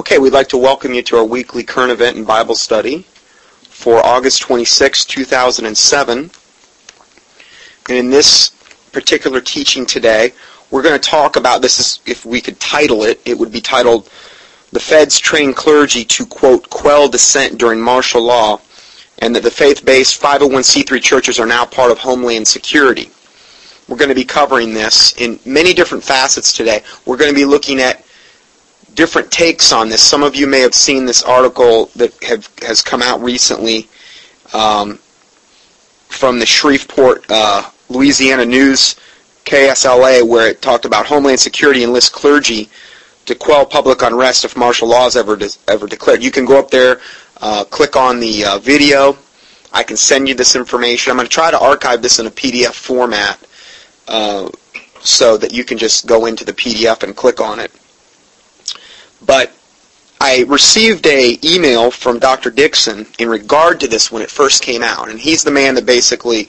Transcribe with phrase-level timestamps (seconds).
[0.00, 3.02] Okay, we'd like to welcome you to our weekly current event and Bible study
[3.64, 6.18] for August 26, 2007.
[7.90, 8.48] And in this
[8.92, 10.32] particular teaching today,
[10.70, 13.60] we're going to talk about this is if we could title it, it would be
[13.60, 14.08] titled
[14.72, 18.58] The Feds Train Clergy to quote quell dissent during martial law
[19.18, 23.10] and that the faith-based 501c3 churches are now part of Homeland Security.
[23.86, 26.84] We're going to be covering this in many different facets today.
[27.04, 28.02] We're going to be looking at
[28.94, 30.02] different takes on this.
[30.02, 33.88] Some of you may have seen this article that have, has come out recently
[34.52, 34.98] um,
[36.08, 38.96] from the Shreveport, uh, Louisiana News,
[39.44, 42.68] KSLA, where it talked about Homeland Security enlists clergy
[43.26, 46.22] to quell public unrest if martial law is ever, de- ever declared.
[46.22, 47.00] You can go up there,
[47.40, 49.16] uh, click on the uh, video.
[49.72, 51.10] I can send you this information.
[51.10, 53.38] I'm going to try to archive this in a PDF format
[54.08, 54.50] uh,
[55.00, 57.72] so that you can just go into the PDF and click on it.
[59.24, 59.52] But
[60.20, 62.50] I received a email from Dr.
[62.50, 65.86] Dixon in regard to this when it first came out, and he's the man that
[65.86, 66.48] basically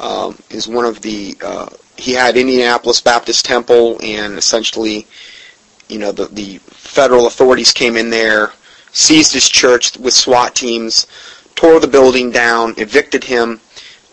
[0.00, 1.36] um, is one of the.
[1.42, 5.06] Uh, he had Indianapolis Baptist Temple, and essentially,
[5.88, 8.52] you know, the the federal authorities came in there,
[8.90, 11.06] seized his church with SWAT teams,
[11.54, 13.60] tore the building down, evicted him,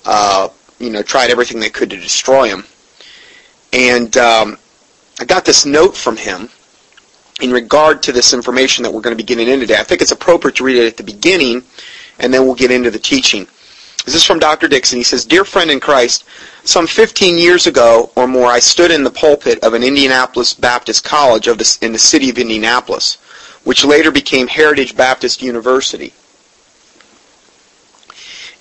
[0.06, 2.64] uh, you know, tried everything they could to destroy him.
[3.74, 4.58] And um,
[5.20, 6.50] I got this note from him
[7.42, 9.80] in regard to this information that we're going to be getting into today.
[9.80, 11.64] I think it's appropriate to read it at the beginning,
[12.20, 13.48] and then we'll get into the teaching.
[14.06, 14.68] This is from Dr.
[14.68, 14.98] Dixon.
[14.98, 16.26] He says, Dear friend in Christ,
[16.64, 21.04] some 15 years ago or more, I stood in the pulpit of an Indianapolis Baptist
[21.04, 23.16] college of the, in the city of Indianapolis,
[23.64, 26.14] which later became Heritage Baptist University.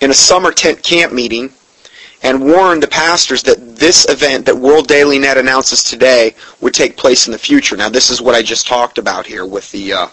[0.01, 1.53] In a summer tent camp meeting,
[2.21, 6.97] and warned the pastors that this event that World Daily Net announces today would take
[6.97, 7.77] place in the future.
[7.77, 10.07] Now, this is what I just talked about here with the uh,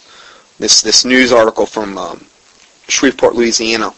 [0.58, 2.24] this this news article from um,
[2.88, 3.92] Shreveport, Louisiana.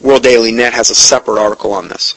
[0.00, 2.16] World Daily Net has a separate article on this.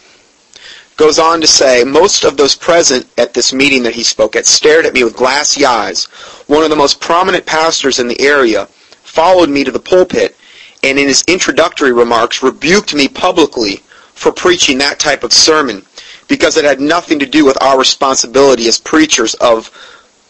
[0.97, 4.45] Goes on to say, most of those present at this meeting that he spoke at
[4.45, 6.05] stared at me with glassy eyes.
[6.47, 8.67] One of the most prominent pastors in the area
[9.03, 10.37] followed me to the pulpit
[10.83, 13.81] and in his introductory remarks rebuked me publicly
[14.15, 15.85] for preaching that type of sermon
[16.27, 19.69] because it had nothing to do with our responsibility as preachers of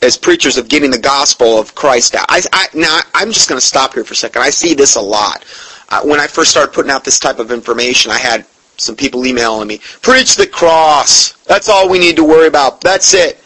[0.01, 2.25] as preachers of getting the gospel of Christ out.
[2.29, 4.41] I, I, now I'm just going to stop here for a second.
[4.41, 5.45] I see this a lot.
[5.89, 8.45] Uh, when I first started putting out this type of information, I had
[8.77, 11.31] some people emailing me, "Preach the cross.
[11.45, 12.81] That's all we need to worry about.
[12.81, 13.39] That's it."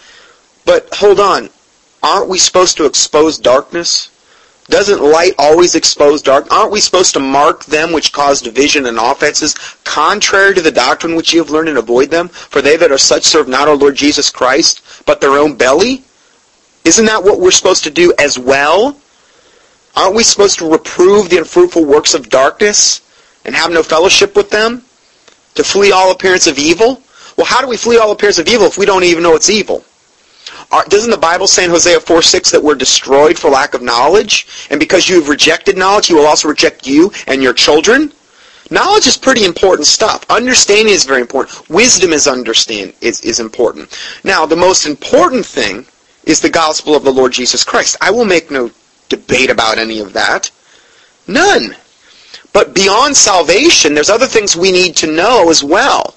[0.66, 1.50] But hold on,
[2.02, 4.09] aren't we supposed to expose darkness?
[4.69, 6.52] Doesn't light always expose dark?
[6.52, 11.16] Aren't we supposed to mark them which cause division and offenses, contrary to the doctrine
[11.16, 12.30] which you have learned and avoid them?
[12.30, 16.03] For they that are such serve not our Lord Jesus Christ, but their own belly?
[16.85, 18.96] Isn't that what we're supposed to do as well?
[19.96, 23.02] Aren't we supposed to reprove the unfruitful works of darkness
[23.46, 24.84] and have no fellowship with them?
[25.56, 27.02] To flee all appearance of evil?
[27.38, 29.50] Well, how do we flee all appearance of evil if we don't even know it's
[29.50, 29.84] evil?
[30.88, 34.68] Doesn't the Bible say in Hosea 4 6 that we're destroyed for lack of knowledge?
[34.69, 38.13] And because you've rejected knowledge, He will also reject you and your children?
[38.72, 40.24] Knowledge is pretty important stuff.
[40.29, 41.69] Understanding is very important.
[41.69, 43.97] Wisdom is understand is, is important.
[44.24, 45.88] Now, the most important thing
[46.25, 47.97] is the gospel of the Lord Jesus Christ.
[48.00, 48.69] I will make no
[49.09, 50.52] debate about any of that.
[51.28, 51.75] None.
[52.53, 56.16] But beyond salvation, there's other things we need to know as well.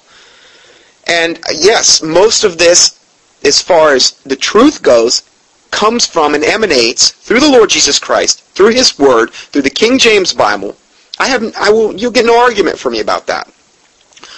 [1.07, 3.02] And uh, yes, most of this
[3.43, 5.23] as far as the truth goes,
[5.71, 9.97] comes from and emanates through the Lord Jesus Christ, through His Word, through the King
[9.97, 10.75] James Bible.
[11.19, 13.51] I have, I will, you'll get no argument from me about that.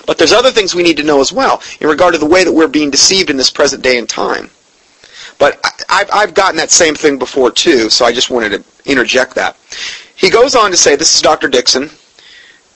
[0.05, 2.43] But there's other things we need to know as well in regard to the way
[2.43, 4.49] that we're being deceived in this present day and time.
[5.37, 9.35] But I, I've gotten that same thing before too, so I just wanted to interject
[9.35, 9.57] that.
[10.15, 11.49] He goes on to say, this is Dr.
[11.49, 11.89] Dixon.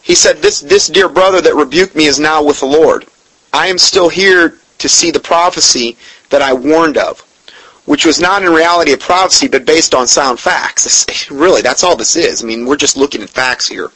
[0.01, 3.06] He said, this, this dear brother that rebuked me is now with the Lord.
[3.53, 5.97] I am still here to see the prophecy
[6.29, 7.22] that I warned of,
[7.85, 11.29] which was not in reality a prophecy, but based on sound facts.
[11.31, 12.43] really, that's all this is.
[12.43, 13.91] I mean, we're just looking at facts here.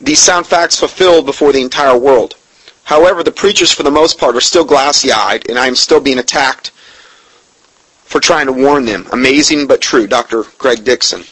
[0.00, 2.36] These sound facts fulfilled before the entire world.
[2.84, 6.18] However, the preachers, for the most part, are still glassy-eyed, and I am still being
[6.18, 6.70] attacked
[8.04, 9.06] for trying to warn them.
[9.12, 10.44] Amazing but true, Dr.
[10.58, 11.24] Greg Dixon.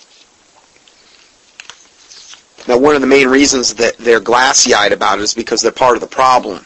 [2.66, 5.96] Now, one of the main reasons that they're glassy-eyed about it is because they're part
[5.96, 6.64] of the problem.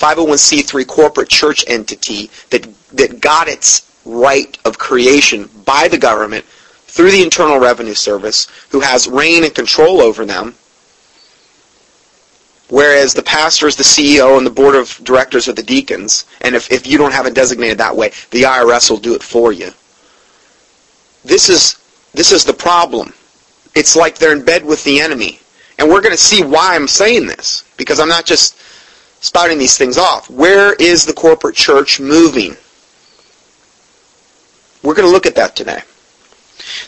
[0.00, 7.10] 501c3 corporate church entity that, that got its right of creation by the government through
[7.10, 10.54] the Internal Revenue Service, who has reign and control over them,
[12.68, 16.24] whereas the pastor is the CEO and the board of directors are the deacons.
[16.40, 19.22] And if, if you don't have it designated that way, the IRS will do it
[19.22, 19.70] for you.
[21.24, 21.76] this is
[22.12, 23.12] this is the problem.
[23.76, 25.38] It's like they're in bed with the enemy.
[25.78, 28.56] And we're going to see why I'm saying this because I'm not just
[29.20, 30.28] spouting these things off.
[30.30, 32.56] Where is the corporate church moving?
[34.82, 35.82] We're going to look at that today.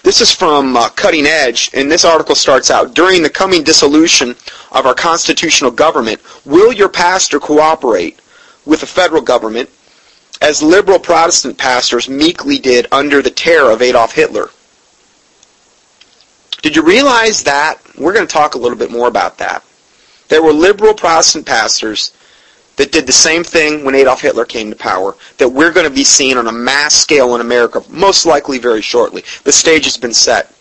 [0.02, 4.34] This is from uh, Cutting Edge, and this article starts out, during the coming dissolution
[4.70, 8.20] of our constitutional government, will your pastor cooperate
[8.64, 9.70] with the federal government
[10.40, 14.50] as liberal Protestant pastors meekly did under the terror of Adolf Hitler?
[16.62, 17.80] Did you realize that?
[17.98, 19.64] We're going to talk a little bit more about that.
[20.28, 22.12] There were liberal Protestant pastors
[22.76, 25.94] that did the same thing when Adolf Hitler came to power that we're going to
[25.94, 29.24] be seeing on a mass scale in America, most likely very shortly.
[29.44, 30.52] The stage has been set.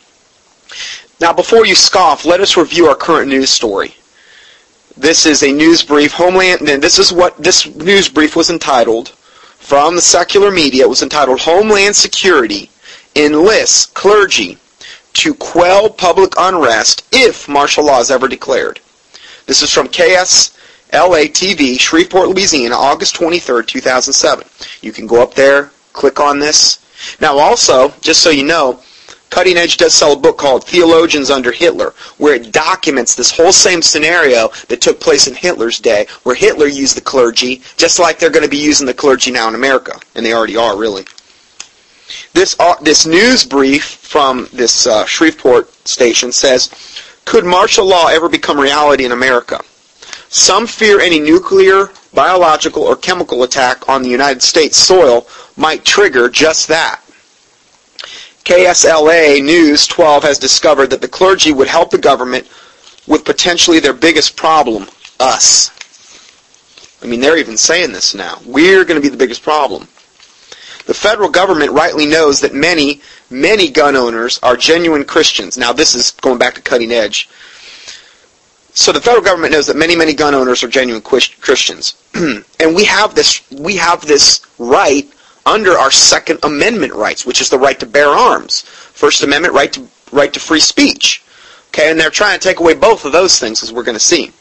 [1.20, 3.96] Now, before you scoff, let us review our current news story.
[4.98, 6.12] This is a news brief.
[6.12, 6.68] Homeland.
[6.82, 10.84] This is what this news brief was entitled from the secular media.
[10.84, 12.70] It was entitled "Homeland Security
[13.16, 14.58] enlists clergy
[15.14, 18.80] to quell public unrest if martial law is ever declared."
[19.46, 20.52] This is from KS
[20.92, 24.46] LATV, Shreveport, Louisiana, August 23, 2007.
[24.82, 26.80] You can go up there, click on this.
[27.20, 28.82] Now also, just so you know,
[29.32, 33.54] Cutting Edge does sell a book called Theologians Under Hitler, where it documents this whole
[33.54, 38.20] same scenario that took place in Hitler's day, where Hitler used the clergy, just like
[38.20, 41.06] they're going to be using the clergy now in America, and they already are, really.
[42.34, 46.70] This, uh, this news brief from this uh, Shreveport station says,
[47.24, 49.62] could martial law ever become reality in America?
[50.34, 56.30] Some fear any nuclear, biological, or chemical attack on the United States soil might trigger
[56.30, 57.02] just that.
[58.46, 62.48] KSLA News 12 has discovered that the clergy would help the government
[63.08, 64.88] with potentially their biggest problem,
[65.20, 65.70] us.
[67.04, 68.40] I mean, they're even saying this now.
[68.46, 69.84] We're going to be the biggest problem.
[70.86, 75.58] The federal government rightly knows that many, many gun owners are genuine Christians.
[75.58, 77.28] Now, this is going back to cutting edge.
[78.74, 82.86] So the federal government knows that many, many gun owners are genuine Christians, and we
[82.86, 85.12] have this we have this right
[85.46, 88.62] under our Second Amendment rights, which is the right to bear arms.
[88.62, 91.24] First Amendment right to right to free speech.
[91.70, 94.00] Okay, and they're trying to take away both of those things, as we're going to
[94.00, 94.32] see.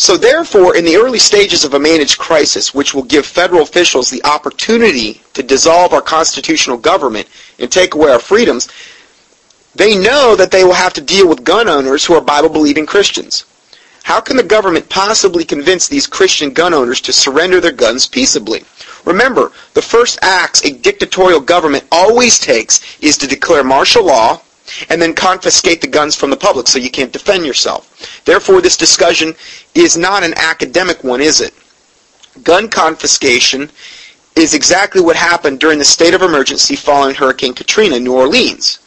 [0.00, 4.08] So therefore, in the early stages of a managed crisis, which will give federal officials
[4.08, 7.28] the opportunity to dissolve our constitutional government
[7.58, 8.68] and take away our freedoms,
[9.74, 13.44] they know that they will have to deal with gun owners who are Bible-believing Christians.
[14.02, 18.64] How can the government possibly convince these Christian gun owners to surrender their guns peaceably?
[19.04, 24.40] Remember, the first acts a dictatorial government always takes is to declare martial law
[24.88, 28.22] and then confiscate the guns from the public so you can't defend yourself.
[28.24, 29.34] Therefore, this discussion
[29.74, 31.54] is not an academic one, is it?
[32.42, 33.70] Gun confiscation
[34.36, 38.78] is exactly what happened during the state of emergency following Hurricane Katrina in New Orleans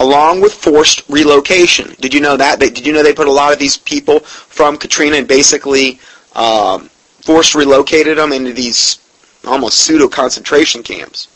[0.00, 1.94] along with forced relocation.
[2.00, 2.60] Did you know that?
[2.60, 5.98] did you know they put a lot of these people from Katrina and basically
[6.34, 6.88] um,
[7.22, 8.98] forced relocated them into these
[9.44, 11.28] almost pseudo concentration camps?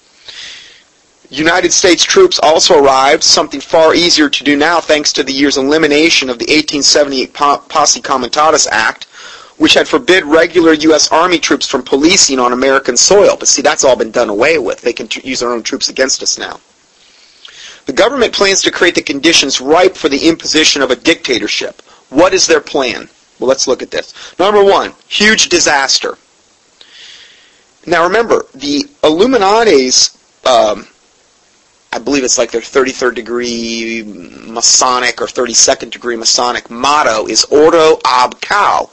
[1.30, 5.56] United States troops also arrived, something far easier to do now thanks to the year's
[5.56, 9.04] elimination of the 1878 Posse Comitatus Act,
[9.56, 11.12] which had forbid regular U.S.
[11.12, 13.36] Army troops from policing on American soil.
[13.38, 14.80] But see, that's all been done away with.
[14.80, 16.58] They can use their own troops against us now.
[17.90, 21.82] The government plans to create the conditions ripe for the imposition of a dictatorship.
[22.08, 23.08] What is their plan?
[23.40, 24.14] Well, let's look at this.
[24.38, 26.16] Number one, huge disaster.
[27.84, 30.16] Now remember, the Illuminati's,
[30.46, 30.86] um,
[31.92, 37.98] I believe it's like their 33rd degree Masonic or 32nd degree Masonic motto is Ordo
[38.04, 38.88] ab Chao,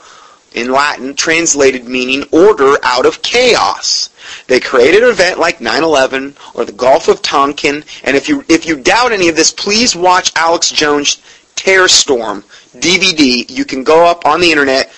[0.54, 4.10] in Latin translated meaning order out of chaos.
[4.46, 8.66] They created an event like 9/11 or the Gulf of Tonkin, and if you if
[8.66, 11.18] you doubt any of this, please watch Alex Jones'
[11.56, 12.44] Terror Storm
[12.76, 13.48] DVD.
[13.48, 14.92] You can go up on the internet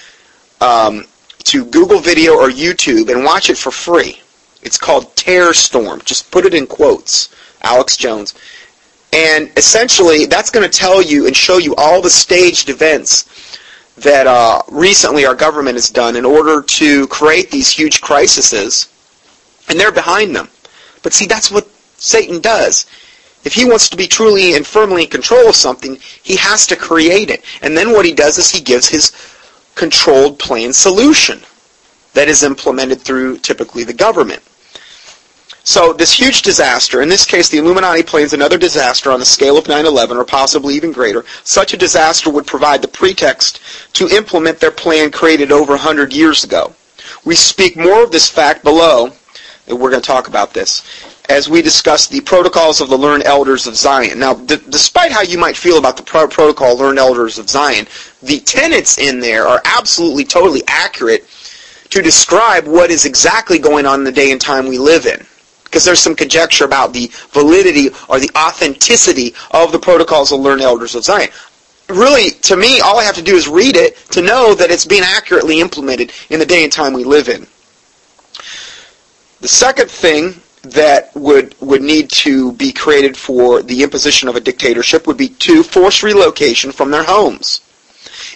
[0.60, 1.06] um,
[1.44, 4.20] to Google Video or YouTube and watch it for free.
[4.62, 6.02] It's called Terror Storm.
[6.04, 7.30] Just put it in quotes.
[7.62, 8.34] Alex Jones.
[9.12, 13.28] And essentially, that's going to tell you and show you all the staged events
[13.96, 18.88] that uh, recently our government has done in order to create these huge crises
[19.70, 20.48] and they're behind them.
[21.02, 22.86] But see, that's what Satan does.
[23.44, 26.76] If he wants to be truly and firmly in control of something, he has to
[26.76, 27.42] create it.
[27.62, 29.12] And then what he does is he gives his
[29.74, 31.40] controlled plan solution
[32.12, 34.42] that is implemented through typically the government.
[35.62, 39.56] So this huge disaster, in this case the Illuminati plans another disaster on the scale
[39.56, 41.24] of 9-11 or possibly even greater.
[41.44, 43.60] Such a disaster would provide the pretext
[43.94, 46.74] to implement their plan created over 100 years ago.
[47.24, 49.12] We speak more of this fact below
[49.72, 50.82] we're going to talk about this.
[51.28, 54.18] as we discuss the protocols of the learned elders of Zion.
[54.18, 57.86] Now, d- despite how you might feel about the pro- protocol learned elders of Zion,
[58.20, 61.24] the tenets in there are absolutely, totally accurate
[61.90, 65.24] to describe what is exactly going on in the day and time we live in.
[65.64, 70.62] Because there's some conjecture about the validity or the authenticity of the protocols of learned
[70.62, 71.30] elders of Zion.
[71.88, 74.84] Really, to me, all I have to do is read it to know that it's
[74.84, 77.46] being accurately implemented in the day and time we live in.
[79.40, 84.40] The second thing that would would need to be created for the imposition of a
[84.40, 87.62] dictatorship would be to force relocation from their homes.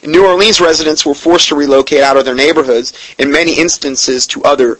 [0.02, 4.26] In New Orleans, residents were forced to relocate out of their neighborhoods, in many instances
[4.28, 4.78] to other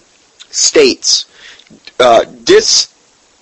[0.51, 1.27] states.
[2.01, 2.89] Uh, dis,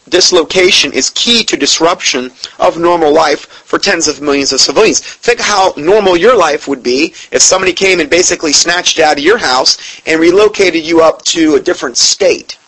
[0.08, 4.98] dislocation is key to disruption of normal life for tens of millions of civilians.
[4.98, 9.18] Think how normal your life would be if somebody came and basically snatched you out
[9.18, 12.58] of your house and relocated you up to a different state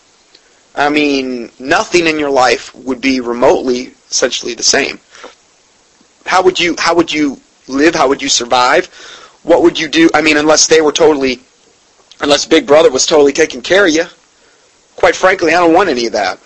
[0.75, 4.99] I mean, nothing in your life would be remotely essentially the same.
[6.25, 7.95] How would you how would you live?
[7.95, 8.87] How would you survive?
[9.43, 10.09] What would you do?
[10.13, 11.39] I mean, unless they were totally
[12.19, 14.05] unless Big Brother was totally taking care of you.
[14.95, 16.39] Quite frankly, I don't want any of that.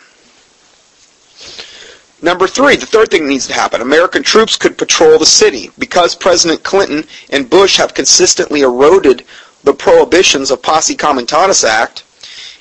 [2.21, 3.81] Number three, the third thing that needs to happen.
[3.81, 5.71] American troops could patrol the city.
[5.79, 9.23] Because President Clinton and Bush have consistently eroded
[9.63, 12.03] the prohibitions of Posse Comitatus Act,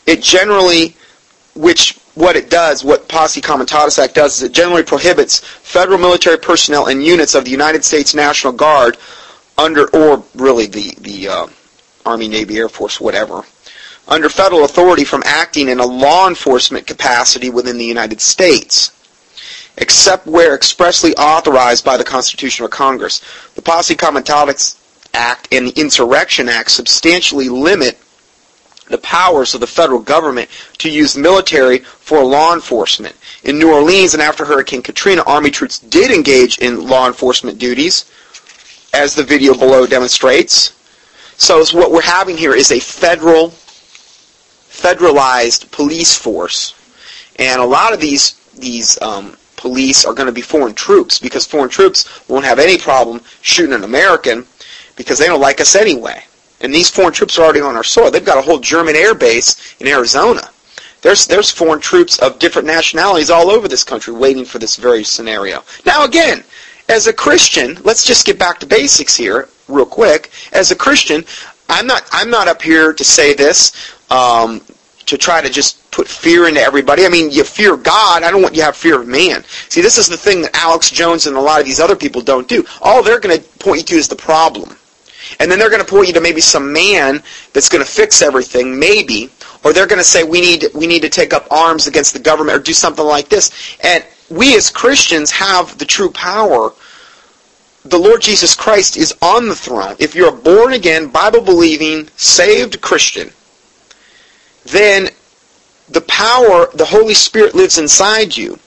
[0.06, 0.94] it generally
[1.58, 6.38] which what it does, what Posse Comitatus Act does, is it generally prohibits federal military
[6.38, 8.96] personnel and units of the United States National Guard
[9.56, 11.46] under, or really the, the uh,
[12.06, 13.42] Army, Navy, Air Force, whatever,
[14.06, 18.92] under federal authority from acting in a law enforcement capacity within the United States,
[19.76, 23.20] except where expressly authorized by the Constitution or Congress.
[23.54, 24.76] The Posse Comitatus
[25.12, 27.98] Act and the Insurrection Act substantially limit
[28.88, 33.14] the powers of the federal government to use military for law enforcement.
[33.44, 38.10] In New Orleans and after Hurricane Katrina, Army troops did engage in law enforcement duties,
[38.94, 40.74] as the video below demonstrates.
[41.36, 43.50] So what we're having here is a federal,
[44.70, 46.74] federalized police force.
[47.36, 51.46] And a lot of these, these um, police are going to be foreign troops because
[51.46, 54.46] foreign troops won't have any problem shooting an American
[54.96, 56.24] because they don't like us anyway.
[56.60, 58.10] And these foreign troops are already on our soil.
[58.10, 60.50] They've got a whole German air base in Arizona.
[61.02, 65.04] There's, there's foreign troops of different nationalities all over this country waiting for this very
[65.04, 65.62] scenario.
[65.86, 66.42] Now again,
[66.88, 70.30] as a Christian, let's just get back to basics here real quick.
[70.52, 71.24] As a Christian,
[71.68, 74.60] I'm not, I'm not up here to say this um,
[75.06, 77.04] to try to just put fear into everybody.
[77.04, 78.22] I mean, you fear God.
[78.22, 79.44] I don't want you to have fear of man.
[79.68, 82.22] See, this is the thing that Alex Jones and a lot of these other people
[82.22, 82.64] don't do.
[82.80, 84.76] All they're going to point you to is the problem.
[85.40, 88.22] And then they're going to point you to maybe some man that's going to fix
[88.22, 89.30] everything, maybe.
[89.64, 92.20] Or they're going to say we need we need to take up arms against the
[92.20, 93.76] government or do something like this.
[93.82, 96.72] And we as Christians have the true power.
[97.84, 99.96] The Lord Jesus Christ is on the throne.
[99.98, 103.30] If you're a born again, Bible believing, saved Christian,
[104.64, 105.08] then
[105.88, 108.58] the power, the Holy Spirit lives inside you.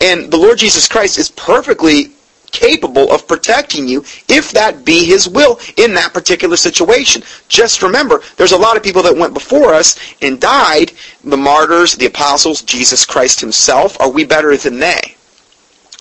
[0.00, 2.12] And the Lord Jesus Christ is perfectly
[2.50, 7.22] capable of protecting you if that be his will in that particular situation.
[7.48, 10.92] Just remember, there's a lot of people that went before us and died,
[11.24, 14.00] the martyrs, the apostles, Jesus Christ himself.
[14.00, 15.16] Are we better than they?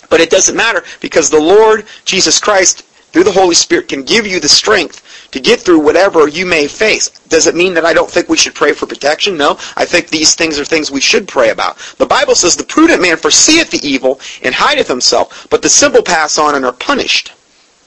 [0.09, 4.27] But it doesn't matter because the Lord Jesus Christ through the Holy Spirit can give
[4.27, 7.09] you the strength to get through whatever you may face.
[7.27, 9.37] Does it mean that I don't think we should pray for protection?
[9.37, 9.51] No.
[9.75, 11.77] I think these things are things we should pray about.
[11.97, 16.01] The Bible says the prudent man foreseeth the evil and hideth himself, but the simple
[16.01, 17.33] pass on and are punished.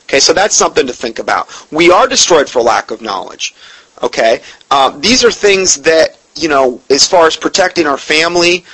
[0.05, 1.49] Okay, so that's something to think about.
[1.71, 3.55] We are destroyed for lack of knowledge.
[4.03, 8.65] Okay, uh, these are things that you know, as far as protecting our family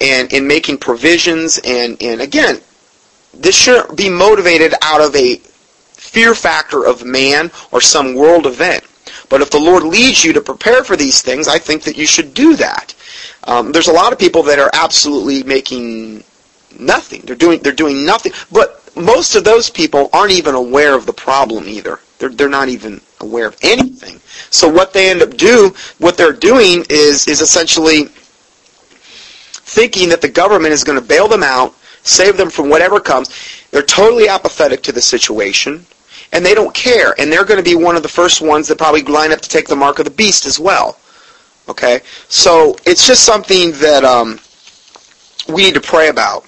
[0.00, 2.60] and in making provisions, and and again,
[3.34, 5.40] this shouldn't be motivated out of a
[6.10, 8.84] fear factor of man or some world event.
[9.28, 12.06] But if the Lord leads you to prepare for these things, I think that you
[12.06, 12.94] should do that.
[13.44, 16.24] Um, there's a lot of people that are absolutely making
[16.78, 17.22] nothing.
[17.22, 18.32] They're doing they're doing nothing.
[18.50, 22.00] But most of those people aren't even aware of the problem either.
[22.18, 24.20] They're they're not even aware of anything.
[24.50, 28.06] So what they end up do what they're doing is is essentially
[29.70, 33.30] thinking that the government is going to bail them out, save them from whatever comes.
[33.70, 35.86] They're totally apathetic to the situation
[36.32, 38.78] and they don't care, and they're going to be one of the first ones that
[38.78, 40.98] probably line up to take the mark of the beast as well.
[41.68, 44.40] Okay, so it's just something that um,
[45.48, 46.44] we need to pray about,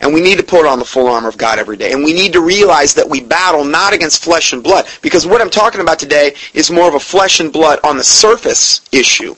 [0.00, 2.14] and we need to put on the full armor of God every day, and we
[2.14, 5.80] need to realize that we battle not against flesh and blood, because what I'm talking
[5.80, 9.34] about today is more of a flesh and blood on the surface issue.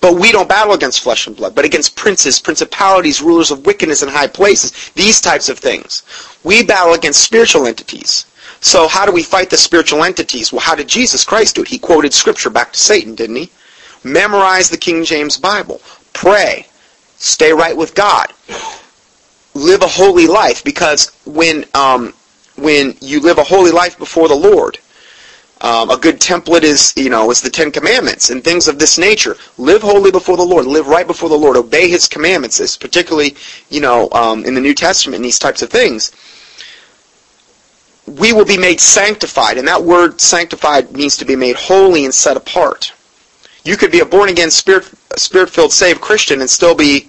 [0.00, 4.02] But we don't battle against flesh and blood, but against princes, principalities, rulers of wickedness
[4.02, 6.02] in high places, these types of things.
[6.44, 8.26] We battle against spiritual entities.
[8.64, 10.50] So how do we fight the spiritual entities?
[10.50, 11.68] Well, how did Jesus Christ do it?
[11.68, 13.50] He quoted scripture back to Satan, didn't he?
[14.02, 15.82] Memorize the King James Bible.
[16.14, 16.66] Pray.
[17.18, 18.32] Stay right with God.
[19.52, 22.14] Live a holy life because when um,
[22.56, 24.78] when you live a holy life before the Lord,
[25.60, 28.96] um, a good template is, you know, is the Ten Commandments and things of this
[28.96, 29.36] nature.
[29.58, 30.64] Live holy before the Lord.
[30.64, 31.58] Live right before the Lord.
[31.58, 32.78] Obey His commandments.
[32.78, 33.36] Particularly,
[33.68, 36.12] you know, um, in the New Testament and these types of things.
[38.06, 42.14] We will be made sanctified, and that word sanctified means to be made holy and
[42.14, 42.92] set apart.
[43.64, 44.84] You could be a born again, spirit
[45.50, 47.08] filled, saved Christian and still be,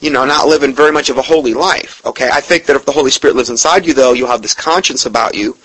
[0.00, 2.04] you know, not living very much of a holy life.
[2.04, 4.54] Okay, I think that if the Holy Spirit lives inside you, though, you'll have this
[4.54, 5.56] conscience about you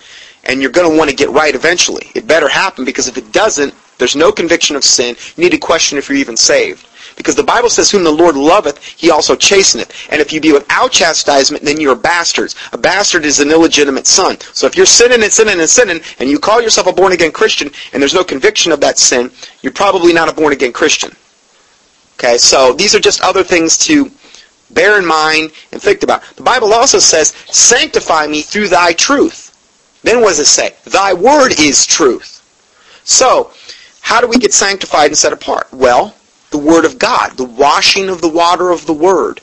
[0.44, 2.10] and you're going to want to get right eventually.
[2.14, 5.16] It better happen because if it doesn't, there's no conviction of sin.
[5.36, 6.86] You need to question if you're even saved.
[7.16, 9.92] Because the Bible says, whom the Lord loveth, he also chasteneth.
[10.10, 12.56] And if you be without chastisement, then you're bastards.
[12.72, 14.38] A bastard is an illegitimate son.
[14.52, 17.70] So if you're sinning and sinning and sinning, and you call yourself a born-again Christian,
[17.92, 19.30] and there's no conviction of that sin,
[19.62, 21.12] you're probably not a born-again Christian.
[22.18, 24.10] Okay, so these are just other things to
[24.70, 26.22] bear in mind and think about.
[26.36, 29.50] The Bible also says, sanctify me through thy truth.
[30.02, 30.74] Then what does it say?
[30.84, 32.40] Thy word is truth.
[33.04, 33.52] So,
[34.00, 35.72] how do we get sanctified and set apart?
[35.72, 36.14] Well,
[36.54, 39.40] the word of God, the washing of the water of the word.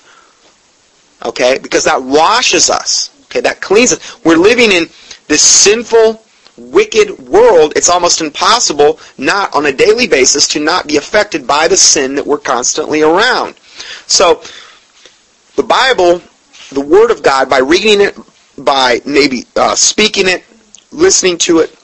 [1.25, 1.59] Okay?
[1.61, 3.09] Because that washes us.
[3.25, 4.23] Okay, that cleans us.
[4.23, 4.87] We're living in
[5.27, 6.23] this sinful,
[6.55, 7.73] wicked world.
[7.75, 12.15] It's almost impossible not on a daily basis to not be affected by the sin
[12.15, 13.55] that we're constantly around.
[14.07, 14.41] So,
[15.57, 16.21] the Bible,
[16.71, 18.17] the Word of God, by reading it,
[18.57, 20.45] by maybe uh, speaking it,
[20.91, 21.77] listening to it,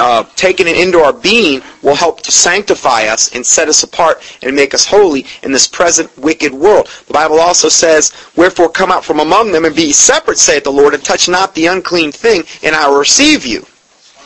[0.00, 4.22] uh, taking it into our being will help to sanctify us and set us apart
[4.42, 6.88] and make us holy in this present wicked world.
[7.06, 10.70] The Bible also says, Wherefore come out from among them and be separate, saith the
[10.70, 13.66] Lord, and touch not the unclean thing, and I will receive you.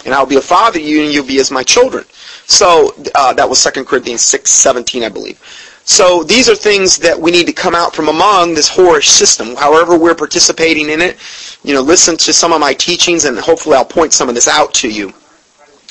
[0.05, 2.05] And I will be a father to you, and you'll be as my children.
[2.47, 5.41] So uh, that was 2 Corinthians 6, 17, I believe.
[5.85, 9.57] So these are things that we need to come out from among this whorish system.
[9.57, 11.19] However we're participating in it,
[11.65, 14.47] you know, listen to some of my teachings and hopefully I'll point some of this
[14.47, 15.13] out to you.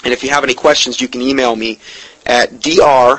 [0.04, 1.80] And if you have any questions, you can email me
[2.26, 3.18] at drjohnson,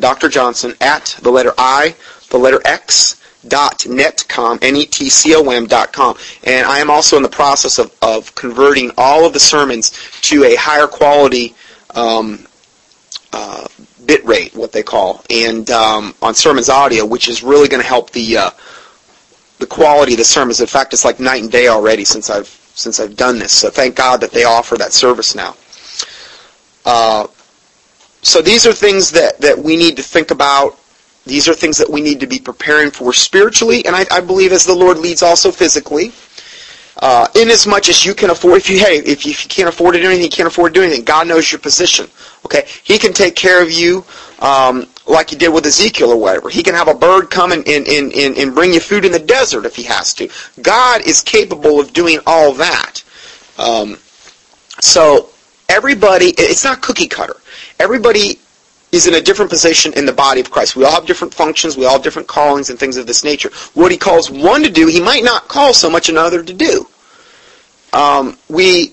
[0.00, 0.28] Dr.
[0.28, 1.94] Johnson, at the letter I,
[2.30, 6.16] the letter X, dot netcom, N-E-T-C-O-M dot com.
[6.44, 10.44] And I am also in the process of, of converting all of the sermons to
[10.44, 11.54] a higher quality
[11.94, 12.46] um,
[13.32, 13.66] uh,
[14.06, 17.86] bit rate, what they call, and um, on Sermons Audio, which is really going to
[17.88, 18.50] help the uh,
[19.58, 20.60] the quality of the sermons.
[20.60, 23.52] In fact, it's like night and day already since I've since I've done this.
[23.52, 25.56] So thank God that they offer that service now.
[26.84, 27.26] Uh,
[28.22, 30.78] so these are things that, that we need to think about.
[31.26, 34.52] These are things that we need to be preparing for spiritually, and I, I believe
[34.52, 36.12] as the Lord leads also physically.
[36.98, 39.48] Uh, in as much as you can afford, if you hey, if you, if you
[39.48, 41.04] can't afford to do anything, you can't afford to do anything.
[41.04, 42.08] God knows your position.
[42.44, 44.04] Okay, He can take care of you
[44.40, 46.48] um, like He did with Ezekiel or whatever.
[46.48, 49.18] He can have a bird come and, and, and, and bring you food in the
[49.18, 50.28] desert if He has to.
[50.62, 53.02] God is capable of doing all that.
[53.58, 53.98] Um,
[54.80, 55.30] so
[55.68, 57.36] everybody, it's not cookie cutter.
[57.78, 58.38] Everybody
[58.92, 60.76] is in a different position in the body of Christ.
[60.76, 63.50] We all have different functions, we all have different callings and things of this nature.
[63.74, 66.86] What he calls one to do, he might not call so much another to do.
[67.92, 68.92] Um, we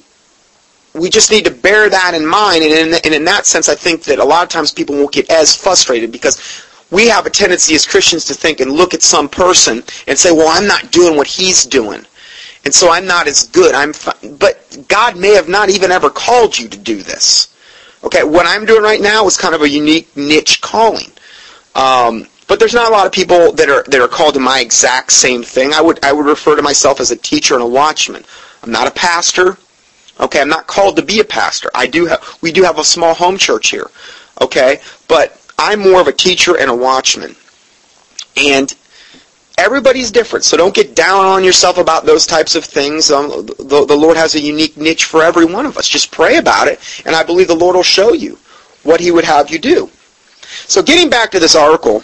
[0.94, 3.76] we just need to bear that in mind, and in, and in that sense, I
[3.76, 7.30] think that a lot of times people won't get as frustrated because we have a
[7.30, 10.92] tendency as Christians to think and look at some person and say, "Well, I'm not
[10.92, 12.06] doing what he's doing."
[12.64, 13.74] And so I'm not as good.
[13.74, 13.94] I'm,
[14.38, 17.48] but God may have not even ever called you to do this.
[18.04, 21.12] Okay, what I'm doing right now is kind of a unique niche calling.
[21.76, 24.60] Um, but there's not a lot of people that are that are called to my
[24.60, 25.74] exact same thing.
[25.74, 28.26] I would I would refer to myself as a teacher and a watchman.
[28.64, 29.58] I'm not a pastor.
[30.22, 31.70] Okay, I'm not called to be a pastor.
[31.74, 33.90] I do have we do have a small home church here.
[34.40, 37.36] Okay, but I'm more of a teacher and a watchman.
[38.38, 38.72] And
[39.58, 43.12] everybody's different, so don't get down on yourself about those types of things.
[43.12, 45.88] Um, the, the Lord has a unique niche for every one of us.
[45.88, 48.38] Just pray about it, and I believe the Lord will show you
[48.84, 49.90] what He would have you do.
[50.68, 52.04] So getting back to this article,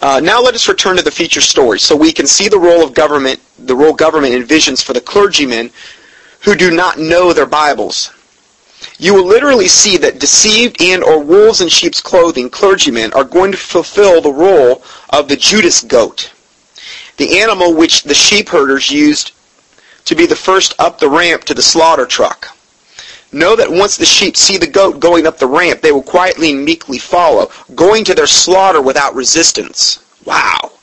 [0.00, 2.84] uh, now let us return to the feature story so we can see the role
[2.84, 5.70] of government, the role government envisions for the clergymen
[6.40, 8.12] who do not know their Bibles.
[8.98, 13.52] You will literally see that deceived and or wolves in sheep's clothing clergymen are going
[13.52, 16.32] to fulfill the role of the Judas goat,
[17.16, 19.32] the animal which the sheep herders used
[20.04, 22.56] to be the first up the ramp to the slaughter truck.
[23.30, 26.52] Know that once the sheep see the goat going up the ramp, they will quietly
[26.52, 30.02] and meekly follow, going to their slaughter without resistance.
[30.24, 30.77] Wow.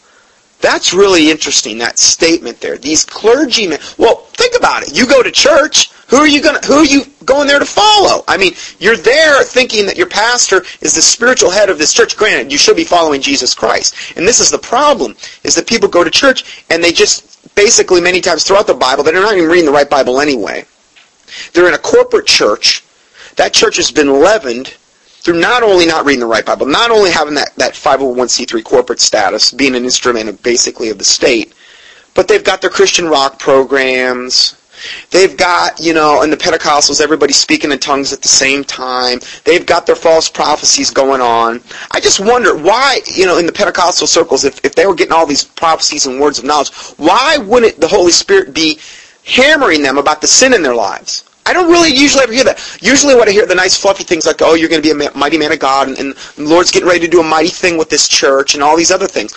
[0.65, 2.75] That's really interesting, that statement there.
[2.75, 4.97] These clergymen, well, think about it.
[4.97, 8.23] You go to church, who are you going who are you going there to follow?
[8.28, 12.17] I mean, you're there thinking that your pastor is the spiritual head of this church.
[12.17, 14.17] Granted, you should be following Jesus Christ.
[14.17, 18.01] And this is the problem, is that people go to church and they just basically
[18.01, 20.65] many times throughout the Bible, they're not even reading the right Bible anyway.
[21.54, 22.84] They're in a corporate church.
[23.36, 24.73] That church has been leavened
[25.25, 28.99] through not only not reading the right Bible, not only having that, that 501c3 corporate
[28.99, 31.55] status, being an instrument of basically of the state,
[32.13, 34.55] but they've got their Christian rock programs.
[35.09, 39.19] They've got, you know, in the Pentecostals, everybody speaking in tongues at the same time.
[39.45, 41.59] They've got their false prophecies going on.
[41.89, 45.13] I just wonder why, you know, in the Pentecostal circles, if, if they were getting
[45.13, 48.77] all these prophecies and words of knowledge, why wouldn't the Holy Spirit be
[49.25, 51.23] hammering them about the sin in their lives?
[51.45, 52.79] I don't really usually ever hear that.
[52.81, 55.12] Usually what I hear, the nice fluffy things like, oh, you're going to be a
[55.17, 57.77] mighty man of God, and, and the Lord's getting ready to do a mighty thing
[57.77, 59.34] with this church, and all these other things.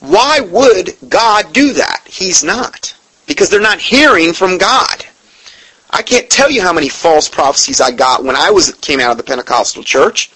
[0.00, 2.02] Why would God do that?
[2.06, 2.94] He's not.
[3.26, 5.06] Because they're not hearing from God.
[5.90, 9.12] I can't tell you how many false prophecies I got when I was came out
[9.12, 10.30] of the Pentecostal church.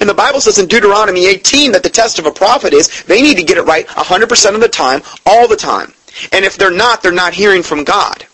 [0.00, 3.20] And the Bible says in Deuteronomy 18 that the test of a prophet is they
[3.20, 5.92] need to get it right 100% of the time, all the time.
[6.32, 8.26] And if they're not, they're not hearing from God.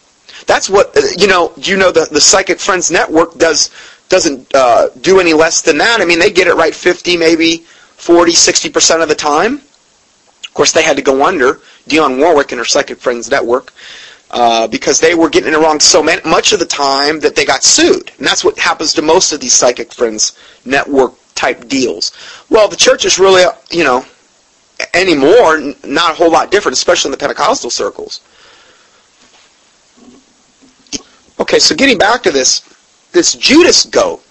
[0.49, 1.53] That's what uh, you know.
[1.59, 3.71] You know the the Psychic Friends Network does
[4.09, 6.01] doesn't uh, do any less than that.
[6.01, 9.57] I mean, they get it right 50, maybe 40, 60 percent of the time.
[9.57, 13.73] Of course, they had to go under Dionne Warwick and her Psychic Friends Network.
[14.31, 17.63] Uh, because they were getting it wrong so much of the time that they got
[17.63, 18.13] sued.
[18.19, 22.13] And that's what happens to most of these Psychic Friends network type deals.
[22.51, 24.05] Well, the church is really, you know,
[24.93, 28.21] anymore, not a whole lot different, especially in the Pentecostal circles.
[31.41, 32.63] Okay, so getting back to this,
[33.13, 34.23] this Judas goat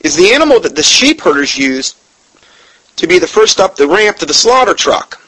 [0.00, 1.96] is the animal that the sheep herders used
[2.96, 5.20] to be the first up the ramp to the slaughter truck,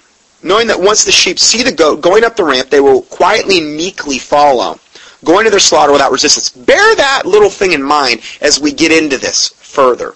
[0.42, 3.58] knowing that once the sheep see the goat going up the ramp, they will quietly
[3.58, 4.78] and meekly follow,
[5.24, 6.50] going to their slaughter without resistance.
[6.50, 10.14] Bear that little thing in mind as we get into this further.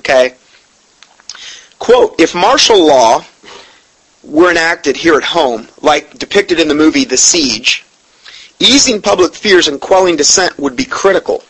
[0.00, 0.34] Okay?
[1.78, 3.24] Quote, if martial law
[4.22, 7.83] were enacted here at home, like depicted in the movie The Siege,
[8.64, 11.44] Easing public fears and quelling dissent would be critical.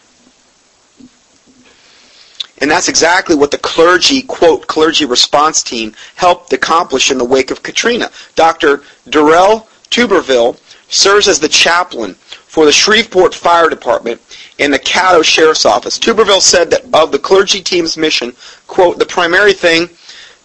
[2.59, 7.53] And that's exactly what the clergy, quote, clergy response team helped accomplish in the wake
[7.53, 8.11] of Katrina.
[8.35, 8.83] Dr.
[9.09, 14.21] Darrell Tuberville serves as the chaplain for the Shreveport Fire Department
[14.59, 15.99] and the Caddo Sheriff's Office.
[15.99, 18.35] Tuberville said that of the clergy team's mission,
[18.67, 19.89] quote, the primary thing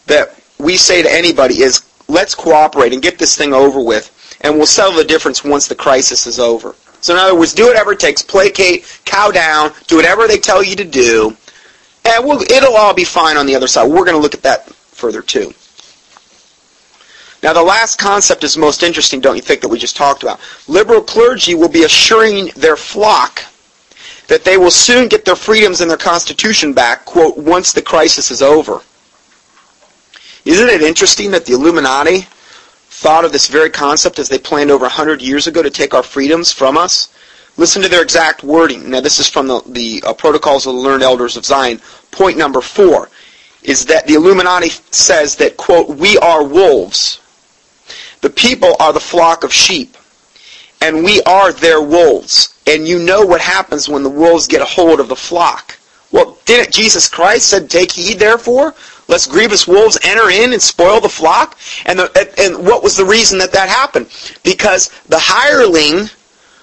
[0.06, 4.56] that we say to anybody is let's cooperate and get this thing over with and
[4.56, 6.76] we'll settle the difference once the crisis is over.
[7.02, 10.64] So in other words, do whatever it takes, placate, cow down, do whatever they tell
[10.64, 11.36] you to do,
[12.06, 13.90] and we'll, it'll all be fine on the other side.
[13.90, 15.54] We're going to look at that further too.
[17.42, 20.42] Now the last concept is most interesting, don't you think, that we just talked about.
[20.68, 23.44] Liberal clergy will be assuring their flock
[24.28, 28.30] that they will soon get their freedoms and their constitution back, quote, once the crisis
[28.30, 28.82] is over.
[30.46, 32.28] Isn't it interesting that the Illuminati
[33.00, 36.04] thought of this very concept as they planned over 100 years ago to take our
[36.04, 37.08] freedoms from us?
[37.56, 38.90] Listen to their exact wording.
[38.90, 41.80] Now, this is from the, the uh, Protocols of the Learned Elders of Zion.
[42.12, 43.10] Point number four
[43.64, 47.22] is that the Illuminati says that, quote, we are wolves.
[48.20, 49.96] The people are the flock of sheep,
[50.82, 52.54] and we are their wolves.
[52.68, 55.78] And you know what happens when the wolves get a hold of the flock.
[56.12, 58.76] Well, didn't Jesus Christ said, take heed therefore,
[59.10, 61.58] lest grievous wolves enter in and spoil the flock.
[61.86, 64.08] And, the, and what was the reason that that happened?
[64.44, 66.10] Because the hireling,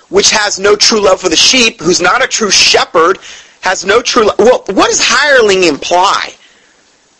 [0.09, 3.19] which has no true love for the sheep, who's not a true shepherd,
[3.61, 4.39] has no true love.
[4.39, 6.33] Well, what does hireling imply?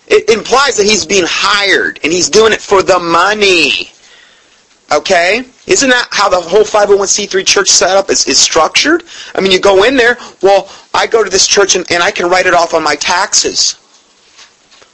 [0.07, 3.91] It implies that he's being hired and he's doing it for the money.
[4.93, 5.43] Okay?
[5.67, 9.03] Isn't that how the whole 501c3 church setup is, is structured?
[9.35, 12.13] I mean, you go in there, well, I go to this church and, and I
[12.13, 13.77] can write it off on my taxes.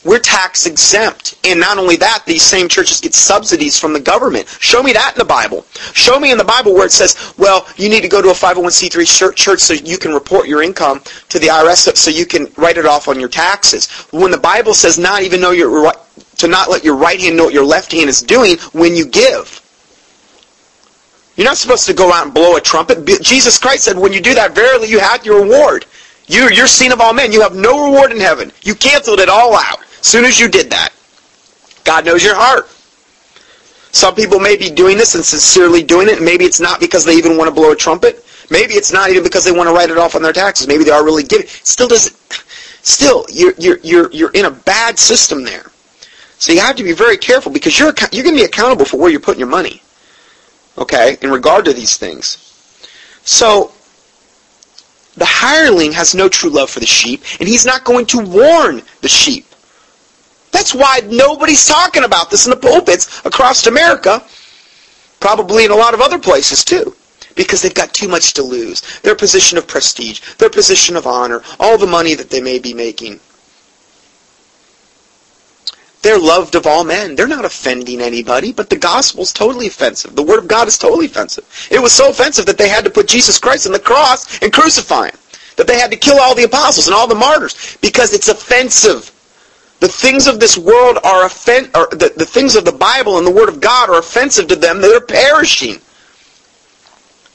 [0.05, 1.39] We're tax exempt.
[1.45, 4.49] And not only that, these same churches get subsidies from the government.
[4.61, 5.65] Show me that in the Bible.
[5.95, 8.33] Show me in the Bible where it says, well, you need to go to a
[8.33, 12.79] 501c3 church so you can report your income to the IRS so you can write
[12.79, 13.89] it off on your taxes.
[14.11, 15.93] When the Bible says not even know your
[16.39, 19.07] to not let your right hand know what your left hand is doing when you
[19.07, 19.61] give.
[21.37, 23.07] You're not supposed to go out and blow a trumpet.
[23.23, 25.87] Jesus Christ said, when you do that, verily you have your reward.
[26.27, 27.33] You, you're seen of all men.
[27.33, 28.53] You have no reward in heaven.
[28.63, 30.91] You canceled it all out soon as you did that.
[31.85, 32.69] God knows your heart.
[33.93, 36.23] Some people may be doing this and sincerely doing it.
[36.23, 38.25] Maybe it's not because they even want to blow a trumpet.
[38.51, 40.67] Maybe it's not even because they want to write it off on their taxes.
[40.67, 41.47] Maybe they are really giving.
[41.47, 42.17] Still doesn't.
[42.85, 45.71] Still, you're you're you're you're in a bad system there.
[46.39, 48.97] So you have to be very careful because you're you're going to be accountable for
[48.97, 49.83] where you're putting your money.
[50.77, 52.39] Okay, in regard to these things.
[53.25, 53.73] So
[55.17, 58.83] the hireling has no true love for the sheep, and he's not going to warn
[59.03, 59.47] the sheep.
[60.53, 64.23] That's why nobody's talking about this in the pulpits across America,
[65.19, 66.95] probably in a lot of other places too,
[67.35, 68.83] because they've got too much to lose.
[69.01, 72.75] Their position of prestige, their position of honor, all the money that they may be
[72.75, 73.19] making.
[76.03, 77.15] They're loved of all men.
[77.15, 80.17] They're not offending anybody, but the gospel's totally offensive.
[80.17, 81.45] The word of God is totally offensive.
[81.71, 84.53] It was so offensive that they had to put Jesus Christ on the cross and
[84.53, 85.19] crucify him.
[85.57, 89.13] That they had to kill all the apostles and all the martyrs because it's offensive.
[89.83, 93.27] The things of this world are offen- or the, the things of the Bible and
[93.27, 94.81] the Word of God are offensive to them.
[94.81, 95.81] They're perishing.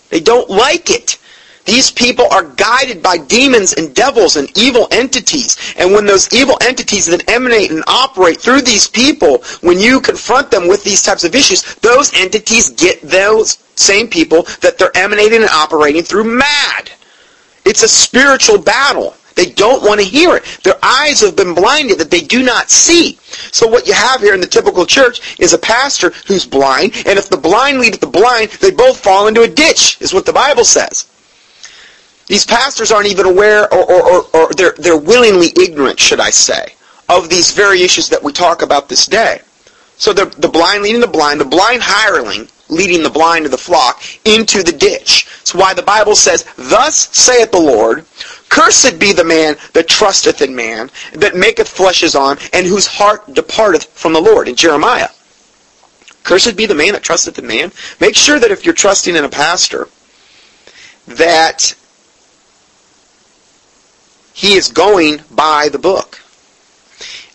[0.07, 1.17] They don't like it.
[1.65, 5.57] These people are guided by demons and devils and evil entities.
[5.75, 10.49] And when those evil entities that emanate and operate through these people, when you confront
[10.49, 15.41] them with these types of issues, those entities get those same people that they're emanating
[15.41, 16.91] and operating through mad.
[17.65, 19.17] It's a spiritual battle.
[19.37, 20.43] They don't want to hear it.
[20.63, 23.19] Their eyes have been blinded that they do not see.
[23.51, 27.19] So what you have here in the typical church is a pastor who's blind, and
[27.19, 30.33] if the blind lead the blind, they both fall into a ditch, is what the
[30.33, 31.05] Bible says.
[32.25, 36.31] These pastors aren't even aware, or, or, or, or they're, they're willingly ignorant, should I
[36.31, 36.73] say,
[37.07, 39.41] of these very issues that we talk about this day.
[39.97, 43.57] So the, the blind leading the blind, the blind hireling leading the blind of the
[43.57, 45.25] flock into the ditch.
[45.39, 48.05] That's why the Bible says, Thus saith the Lord,
[48.49, 52.87] Cursed be the man that trusteth in man, that maketh flesh his arm, and whose
[52.87, 54.47] heart departeth from the Lord.
[54.47, 55.09] In Jeremiah.
[56.23, 57.71] Cursed be the man that trusteth in man.
[57.99, 59.87] Make sure that if you're trusting in a pastor,
[61.07, 61.73] that
[64.33, 66.19] he is going by the book.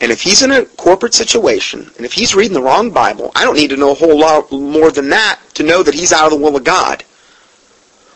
[0.01, 3.45] And if he's in a corporate situation, and if he's reading the wrong Bible, I
[3.45, 6.27] don't need to know a whole lot more than that to know that he's out
[6.27, 7.05] of the will of God.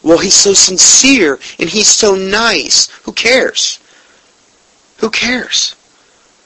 [0.07, 2.87] Well, he's so sincere and he's so nice.
[3.03, 3.81] Who cares?
[4.99, 5.75] Who cares?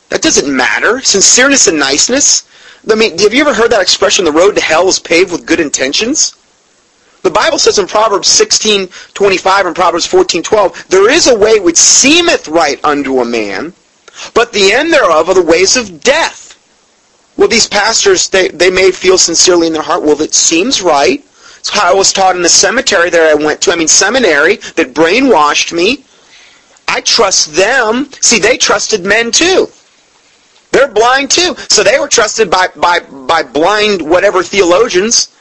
[0.08, 0.94] That doesn't matter.
[1.00, 2.48] Sincereness and niceness.
[2.90, 5.44] I mean, have you ever heard that expression, the road to hell is paved with
[5.44, 6.34] good intentions?
[7.20, 12.48] The Bible says in Proverbs 16:25 and Proverbs 14:12, there is a way which seemeth
[12.48, 13.74] right unto a man,
[14.32, 16.56] but the end thereof are the ways of death.
[17.36, 21.22] Well, these pastors, they, they may feel sincerely in their heart, well, it seems right.
[21.60, 23.72] It's how I was taught in the cemetery that I went to.
[23.72, 26.04] I mean, seminary that brainwashed me.
[26.88, 28.10] I trust them.
[28.20, 29.68] See, they trusted men too.
[30.72, 31.54] They're blind too.
[31.68, 35.36] So they were trusted by, by, by blind whatever theologians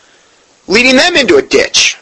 [0.67, 1.97] leading them into a ditch.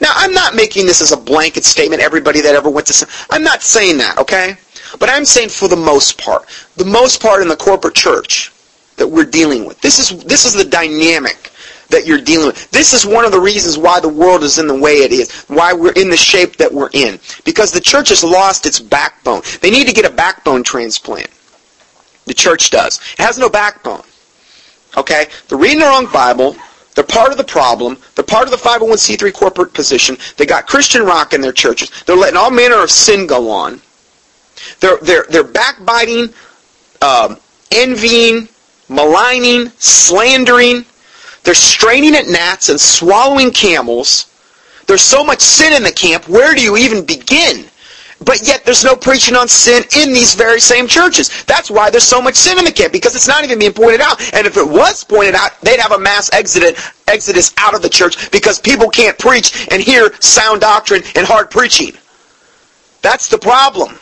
[0.00, 3.08] Now, I'm not making this as a blanket statement, everybody that ever went to...
[3.30, 4.56] I'm not saying that, okay?
[4.98, 8.52] But I'm saying for the most part, the most part in the corporate church
[8.96, 9.80] that we're dealing with.
[9.80, 11.50] This is, this is the dynamic
[11.90, 12.70] that you're dealing with.
[12.70, 15.30] This is one of the reasons why the world is in the way it is,
[15.44, 17.18] why we're in the shape that we're in.
[17.44, 19.42] Because the church has lost its backbone.
[19.60, 21.28] They need to get a backbone transplant.
[22.26, 23.00] The church does.
[23.18, 24.02] It has no backbone.
[24.96, 25.26] Okay?
[25.48, 26.56] They're reading the wrong Bible.
[26.94, 27.96] They're part of the problem.
[28.14, 30.16] They're part of the 501c3 corporate position.
[30.36, 31.90] They got Christian rock in their churches.
[32.04, 33.80] They're letting all manner of sin go on.
[34.80, 36.34] They're, they're, they're backbiting,
[37.00, 37.38] um,
[37.70, 38.48] envying,
[38.88, 40.84] maligning, slandering.
[41.48, 44.26] They're straining at gnats and swallowing camels.
[44.86, 46.28] There's so much sin in the camp.
[46.28, 47.64] Where do you even begin?
[48.22, 51.44] But yet there's no preaching on sin in these very same churches.
[51.44, 54.02] That's why there's so much sin in the camp, because it's not even being pointed
[54.02, 54.20] out.
[54.34, 57.88] And if it was pointed out, they'd have a mass exodus, exodus out of the
[57.88, 61.92] church because people can't preach and hear sound doctrine and hard preaching.
[63.00, 63.98] That's the problem.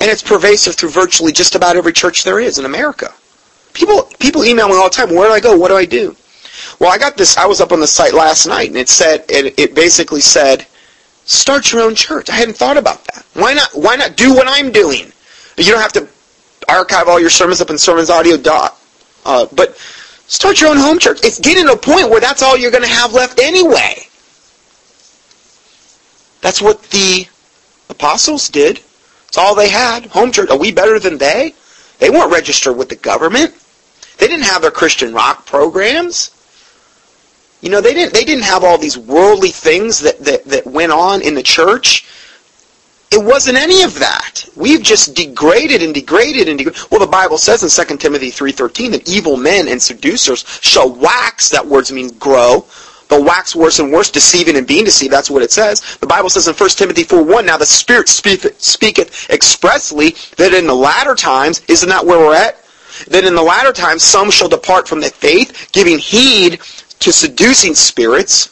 [0.00, 3.14] And it's pervasive through virtually just about every church there is in America.
[3.72, 5.56] People people email me all the time, where do I go?
[5.56, 6.16] What do I do?
[6.78, 7.36] Well, I got this.
[7.36, 10.66] I was up on the site last night, and it said it, it basically said,
[11.24, 12.28] start your own church.
[12.28, 13.24] I hadn't thought about that.
[13.34, 13.70] Why not?
[13.72, 15.12] Why not do what I'm doing?
[15.56, 16.08] You don't have to
[16.68, 18.78] archive all your sermons up in Sermons Audio dot.
[19.24, 19.76] Uh, but
[20.26, 21.20] start your own home church.
[21.22, 24.06] It's getting to a point where that's all you're going to have left anyway.
[26.40, 27.26] That's what the
[27.88, 28.80] apostles did.
[29.28, 30.06] It's all they had.
[30.06, 30.50] Home church.
[30.50, 31.54] Are we better than they?
[31.98, 33.54] They weren't registered with the government.
[34.18, 36.30] They didn't have their Christian rock programs.
[37.60, 40.92] You know, they didn't they didn't have all these worldly things that, that, that went
[40.92, 42.06] on in the church.
[43.12, 44.48] It wasn't any of that.
[44.56, 46.90] We've just degraded and degraded and degraded.
[46.90, 51.50] Well, the Bible says in 2 Timothy 3.13 that evil men and seducers shall wax,
[51.50, 52.66] that word means grow,
[53.12, 55.12] They'll wax worse and worse, deceiving and being deceived.
[55.12, 55.98] That's what it says.
[56.00, 60.66] The Bible says in 1 Timothy 4 1, Now the Spirit speaketh expressly that in
[60.66, 62.61] the latter times, isn't that where we're at?
[63.08, 66.60] That in the latter times some shall depart from the faith, giving heed
[67.00, 68.50] to seducing spirits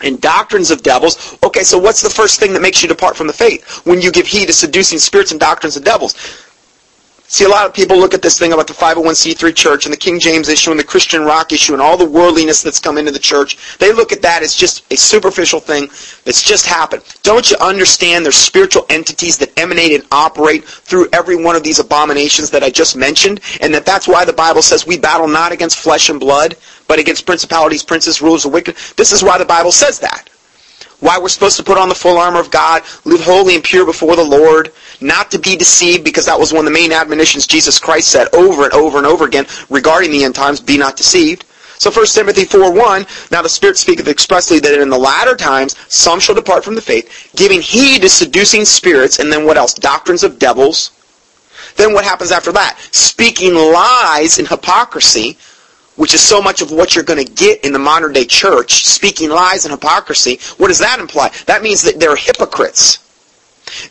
[0.00, 1.38] and doctrines of devils.
[1.42, 3.86] Okay, so what's the first thing that makes you depart from the faith?
[3.86, 6.14] When you give heed to seducing spirits and doctrines of devils.
[7.30, 9.98] See, a lot of people look at this thing about the 501c3 church and the
[9.98, 13.10] King James issue and the Christian rock issue and all the worldliness that's come into
[13.10, 13.76] the church.
[13.76, 15.88] They look at that as just a superficial thing
[16.24, 17.02] that's just happened.
[17.22, 21.80] Don't you understand there's spiritual entities that emanate and operate through every one of these
[21.80, 23.42] abominations that I just mentioned?
[23.60, 26.98] And that that's why the Bible says we battle not against flesh and blood, but
[26.98, 28.76] against principalities, princes, rulers of wicked.
[28.96, 30.30] This is why the Bible says that
[31.00, 33.86] why we're supposed to put on the full armor of God, live holy and pure
[33.86, 37.46] before the Lord, not to be deceived, because that was one of the main admonitions
[37.46, 40.96] Jesus Christ said over and over and over again regarding the end times, be not
[40.96, 41.44] deceived.
[41.78, 46.18] So 1 Timothy 4.1, Now the Spirit speaketh expressly that in the latter times some
[46.18, 49.74] shall depart from the faith, giving heed to seducing spirits, and then what else?
[49.74, 50.90] Doctrines of devils.
[51.76, 52.80] Then what happens after that?
[52.90, 55.38] Speaking lies and hypocrisy,
[55.98, 58.86] which is so much of what you're going to get in the modern day church,
[58.86, 61.30] speaking lies and hypocrisy, what does that imply?
[61.46, 63.00] That means that they're hypocrites.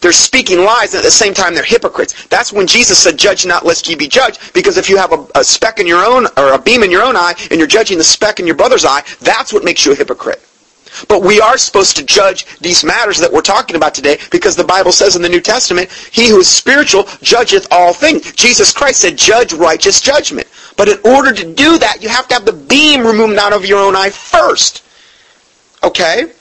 [0.02, 2.26] They're speaking lies, and at the same time they're hypocrites.
[2.28, 5.28] That's when Jesus said, "Judge not, lest ye be judged." Because if you have a,
[5.36, 8.00] a, speck in your own, or a beam in your own eye, and you're judging
[8.00, 10.41] the speck in your brother's eye, that's what makes you a hypocrite.
[11.08, 14.63] But we are supposed to judge these matters that we're talking about today, because the
[14.63, 19.02] Bible says in the New Testament, "He who is spiritual judgeth all things." Jesus Christ
[19.02, 22.54] said, "Judge righteous judgment." But in order to do that, you have to have the
[22.54, 24.84] beam removed out of your own eye first.
[25.84, 26.32] Okay?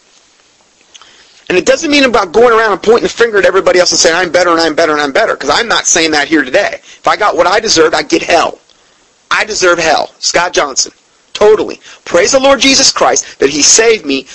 [1.48, 3.98] And it doesn't mean about going around and pointing the finger at everybody else and
[3.98, 5.34] saying, I'm better and I'm better and I'm better.
[5.34, 6.74] Because I'm not saying that here today.
[6.74, 8.58] If I got what I deserved, I'd get hell.
[9.30, 10.12] I deserve hell.
[10.18, 10.92] Scott Johnson.
[11.32, 11.80] Totally.
[12.04, 14.26] Praise the Lord Jesus Christ that He saved me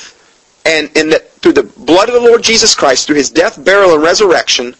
[0.65, 3.93] and, and that through the blood of the Lord Jesus Christ, through His death, burial,
[3.93, 4.75] and resurrection,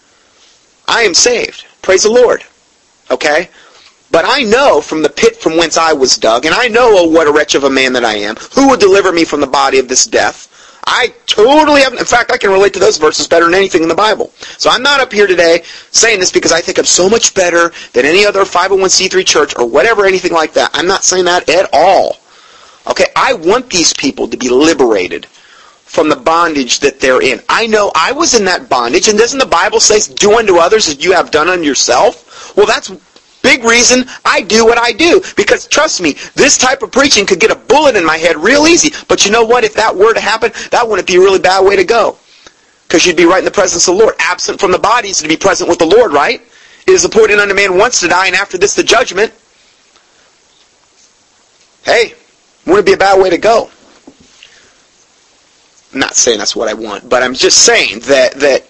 [0.88, 1.66] I am saved.
[1.82, 2.44] Praise the Lord.
[3.10, 3.50] Okay?
[4.12, 7.10] But I know from the pit from whence I was dug, and I know, oh,
[7.10, 8.36] what a wretch of a man that I am.
[8.54, 10.50] Who will deliver me from the body of this death?
[10.86, 13.88] I totally have, in fact, I can relate to those verses better than anything in
[13.88, 14.32] the Bible.
[14.58, 17.71] So I'm not up here today saying this because I think I'm so much better
[17.93, 20.71] than any other 501c3 church or whatever, anything like that.
[20.74, 22.17] I'm not saying that at all.
[22.89, 27.41] Okay, I want these people to be liberated from the bondage that they're in.
[27.47, 30.89] I know I was in that bondage, and doesn't the Bible say, do unto others
[30.89, 32.56] as you have done unto yourself?
[32.58, 32.91] Well, that's
[33.41, 35.21] Big reason I do what I do.
[35.36, 38.67] Because trust me, this type of preaching could get a bullet in my head real
[38.67, 38.93] easy.
[39.08, 39.63] But you know what?
[39.63, 42.17] If that were to happen, that wouldn't be a really bad way to go.
[42.88, 44.15] Because you'd be right in the presence of the Lord.
[44.19, 46.41] Absent from the body is to be present with the Lord, right?
[46.88, 49.34] It is appointed unto man once to die, and after this the judgment.
[51.84, 52.13] Hey,
[52.65, 53.71] wouldn't be a bad way to go.
[55.93, 58.65] I'm not saying that's what I want, but I'm just saying that that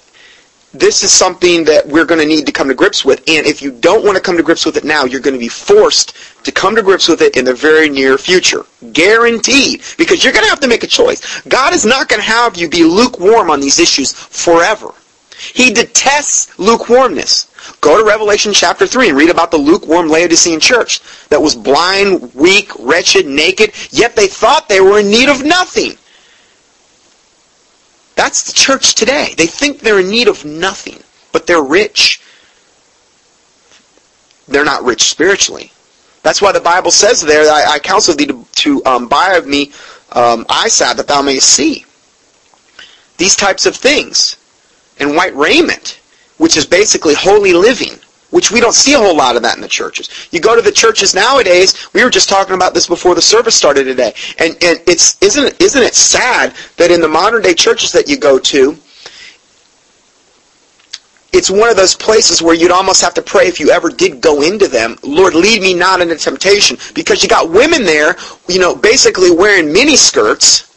[0.73, 3.19] this is something that we're going to need to come to grips with.
[3.27, 5.39] And if you don't want to come to grips with it now, you're going to
[5.39, 8.65] be forced to come to grips with it in the very near future.
[8.93, 9.81] Guaranteed.
[9.97, 11.41] Because you're going to have to make a choice.
[11.41, 14.93] God is not going to have you be lukewarm on these issues forever.
[15.37, 17.47] He detests lukewarmness.
[17.81, 22.33] Go to Revelation chapter 3 and read about the lukewarm Laodicean church that was blind,
[22.33, 25.93] weak, wretched, naked, yet they thought they were in need of nothing.
[28.21, 29.33] That's the church today.
[29.35, 32.21] They think they're in need of nothing, but they're rich.
[34.47, 35.71] They're not rich spiritually.
[36.21, 39.47] That's why the Bible says there, I, I counsel thee to, to um, buy of
[39.47, 39.71] me
[40.11, 41.83] um, eyesight that thou mayest see.
[43.17, 44.37] These types of things.
[44.99, 45.99] And white raiment,
[46.37, 47.97] which is basically holy living
[48.31, 50.09] which we don't see a whole lot of that in the churches.
[50.31, 53.55] You go to the churches nowadays, we were just talking about this before the service
[53.55, 57.91] started today, and, and it's, isn't, isn't it sad that in the modern day churches
[57.91, 58.77] that you go to,
[61.33, 64.19] it's one of those places where you'd almost have to pray if you ever did
[64.19, 66.77] go into them, Lord, lead me not into temptation.
[66.93, 68.17] Because you got women there,
[68.49, 70.67] you know, basically wearing mini skirts.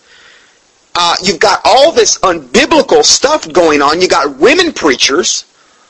[0.95, 4.01] Uh, you've got all this unbiblical stuff going on.
[4.01, 5.45] You got women preachers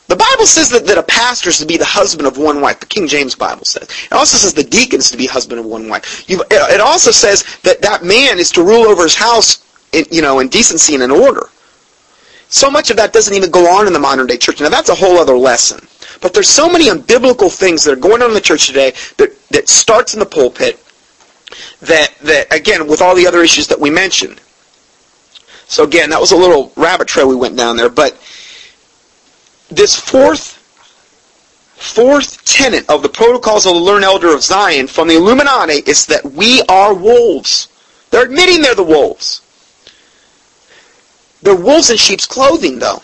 [0.06, 2.80] the Bible says that, that a pastor is to be the husband of one wife.
[2.80, 3.84] The King James Bible says.
[3.84, 6.28] It also says the deacon is to be husband of one wife.
[6.28, 10.20] You've, it also says that that man is to rule over his house, in, you
[10.20, 11.48] know, in decency and in order.
[12.48, 14.60] So much of that doesn't even go on in the modern day church.
[14.60, 15.88] Now that's a whole other lesson.
[16.20, 19.36] But there's so many unbiblical things that are going on in the church today that,
[19.48, 20.78] that starts in the pulpit
[21.80, 24.40] that, that, again, with all the other issues that we mentioned.
[25.66, 28.16] So again, that was a little rabbit trail we went down there, but
[29.70, 30.60] this fourth
[31.74, 36.06] fourth tenet of the protocols of the learned elder of Zion from the Illuminati is
[36.06, 37.68] that we are wolves.
[38.10, 39.42] They're admitting they're the wolves.
[41.42, 43.02] They're wolves in sheep's clothing, though.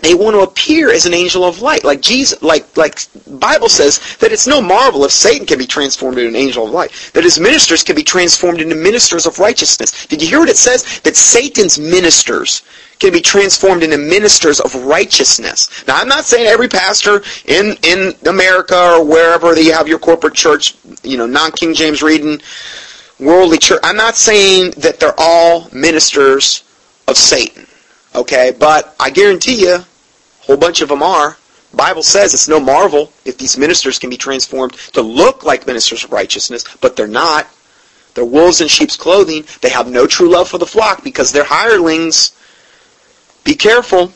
[0.00, 4.16] They want to appear as an angel of light, like Jesus, like like Bible says
[4.20, 7.24] that it's no marvel if Satan can be transformed into an angel of light, that
[7.24, 10.06] his ministers can be transformed into ministers of righteousness.
[10.06, 11.00] Did you hear what it says?
[11.00, 12.62] That Satan's ministers
[12.98, 15.86] can be transformed into ministers of righteousness.
[15.86, 19.98] Now, I'm not saying every pastor in in America or wherever that you have your
[19.98, 22.40] corporate church, you know, non-King James reading,
[23.18, 23.80] worldly church.
[23.82, 26.64] I'm not saying that they're all ministers
[27.06, 27.66] of Satan.
[28.14, 29.86] Okay, but I guarantee you, a
[30.40, 31.36] whole bunch of them are.
[31.74, 36.02] Bible says it's no marvel if these ministers can be transformed to look like ministers
[36.04, 37.46] of righteousness, but they're not.
[38.14, 39.44] They're wolves in sheep's clothing.
[39.60, 42.32] They have no true love for the flock because they're hirelings.
[43.44, 44.12] Be careful.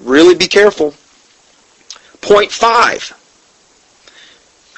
[0.00, 0.94] Really be careful.
[2.20, 3.12] Point five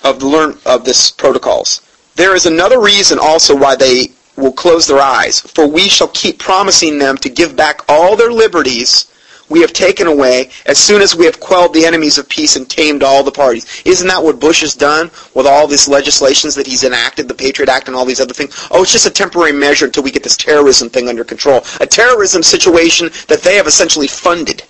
[0.02, 1.80] of the learn of this protocols.
[2.16, 6.38] There is another reason also why they will close their eyes, for we shall keep
[6.38, 9.11] promising them to give back all their liberties
[9.52, 12.68] we have taken away as soon as we have quelled the enemies of peace and
[12.70, 13.82] tamed all the parties.
[13.84, 17.68] Isn't that what Bush has done with all these legislations that he's enacted, the Patriot
[17.68, 18.66] Act and all these other things?
[18.70, 21.60] Oh, it's just a temporary measure until we get this terrorism thing under control.
[21.80, 24.64] A terrorism situation that they have essentially funded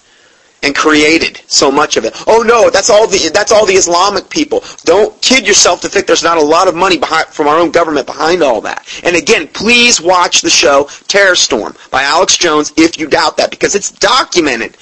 [0.63, 2.15] and created so much of it.
[2.27, 4.63] Oh no, that's all the that's all the Islamic people.
[4.85, 7.71] Don't kid yourself to think there's not a lot of money behind, from our own
[7.71, 8.87] government behind all that.
[9.05, 13.51] And again, please watch the show Terror Storm by Alex Jones if you doubt that
[13.51, 14.77] because it's documented.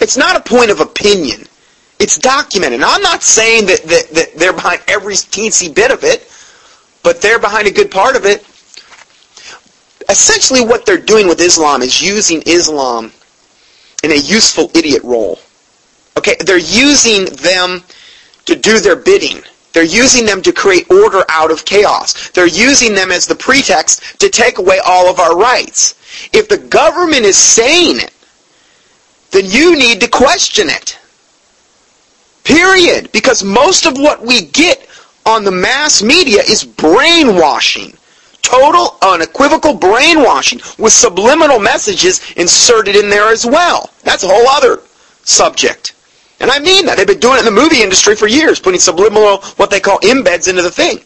[0.00, 1.44] It's not a point of opinion.
[1.98, 2.80] It's documented.
[2.80, 6.32] Now, I'm not saying that, that, that they're behind every teensy bit of it,
[7.02, 8.40] but they're behind a good part of it.
[10.08, 13.12] Essentially what they're doing with Islam is using Islam
[14.02, 15.38] in a useful idiot role.
[16.16, 17.82] Okay, they're using them
[18.46, 19.42] to do their bidding.
[19.72, 22.30] They're using them to create order out of chaos.
[22.30, 25.94] They're using them as the pretext to take away all of our rights.
[26.32, 28.12] If the government is saying it,
[29.30, 30.98] then you need to question it.
[32.42, 33.12] Period.
[33.12, 34.88] Because most of what we get
[35.24, 37.96] on the mass media is brainwashing
[38.50, 43.90] total, unequivocal brainwashing with subliminal messages inserted in there as well.
[44.02, 44.82] That's a whole other
[45.22, 45.94] subject.
[46.40, 46.96] And I mean that.
[46.96, 49.98] They've been doing it in the movie industry for years, putting subliminal, what they call
[50.00, 51.00] embeds into the thing.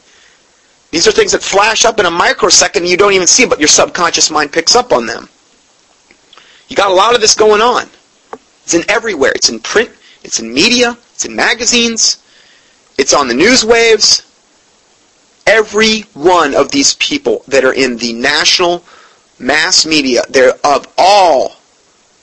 [0.90, 3.58] These are things that flash up in a microsecond and you don't even see, but
[3.58, 5.28] your subconscious mind picks up on them.
[6.68, 7.88] You got a lot of this going on.
[8.62, 9.32] It's in everywhere.
[9.34, 9.90] It's in print.
[10.22, 10.96] It's in media.
[11.12, 12.22] It's in magazines.
[12.96, 14.22] It's on the news waves.
[15.46, 18.84] Every one of these people that are in the national
[19.38, 21.56] mass media, they're of all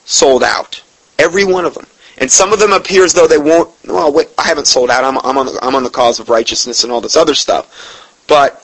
[0.04, 0.82] sold out.
[1.18, 1.86] Every one of them.
[2.18, 3.70] And some of them appear as though they won't.
[3.86, 5.04] Well, wait, I haven't sold out.
[5.04, 8.24] I'm, I'm on the, I'm on the cause of righteousness and all this other stuff.
[8.28, 8.54] But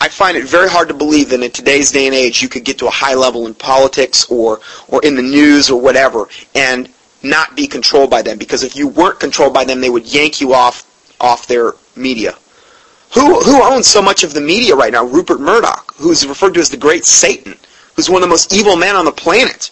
[0.00, 2.64] I find it very hard to believe that in today's day and age you could
[2.64, 6.90] get to a high level in politics or or in the news or whatever and
[7.22, 8.36] not be controlled by them.
[8.36, 10.84] Because if you weren't controlled by them, they would yank you off
[11.20, 12.34] off their media.
[13.14, 15.04] Who, who owns so much of the media right now?
[15.04, 17.54] Rupert Murdoch, who's referred to as the great Satan,
[17.94, 19.70] who's one of the most evil men on the planet.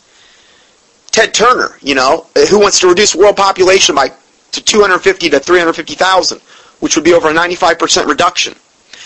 [1.11, 4.13] Ted Turner, you know, who wants to reduce world population by
[4.53, 6.39] to 250 to 350,000,
[6.81, 8.55] which would be over a 95% reduction.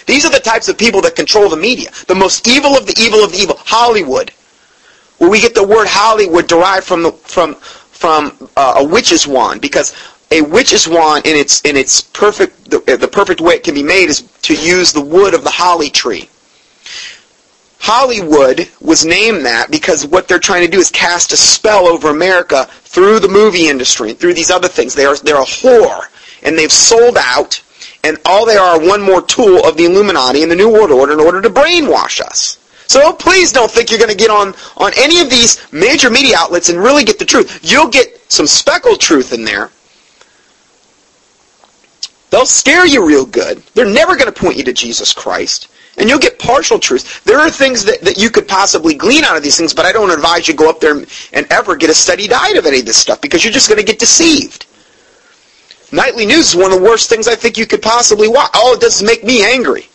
[0.06, 1.90] These are the types of people that control the media.
[2.06, 3.56] The most evil of the evil of the evil.
[3.58, 4.30] Hollywood,
[5.18, 9.60] where we get the word Hollywood derived from the, from from uh, a witch's wand
[9.62, 9.94] because
[10.30, 13.82] a witch's wand in its in its perfect the, the perfect way it can be
[13.82, 16.28] made is to use the wood of the holly tree.
[17.78, 22.10] Hollywood was named that because what they're trying to do is cast a spell over
[22.10, 24.94] America through the movie industry and through these other things.
[24.94, 26.02] They are they're a whore
[26.42, 27.62] and they've sold out
[28.02, 31.12] and all they are one more tool of the Illuminati and the New World Order
[31.12, 32.58] in order to brainwash us.
[32.86, 36.36] So please don't think you're going to get on, on any of these major media
[36.38, 37.60] outlets and really get the truth.
[37.62, 39.70] You'll get some speckled truth in there,
[42.30, 43.58] They'll scare you real good.
[43.74, 45.68] They're never going to point you to Jesus Christ.
[45.98, 47.24] And you'll get partial truth.
[47.24, 49.92] There are things that, that you could possibly glean out of these things, but I
[49.92, 50.98] don't advise you go up there
[51.32, 53.78] and ever get a steady diet of any of this stuff because you're just going
[53.78, 54.66] to get deceived.
[55.92, 58.50] Nightly news is one of the worst things I think you could possibly watch.
[58.54, 59.88] Oh, all it does make me angry.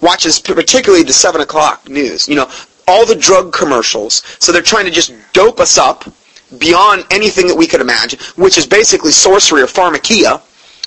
[0.00, 2.28] Watches particularly the 7 o'clock news.
[2.28, 2.50] You know,
[2.88, 4.22] all the drug commercials.
[4.40, 6.04] So they're trying to just dope us up
[6.58, 10.42] beyond anything that we could imagine, which is basically sorcery or pharmakia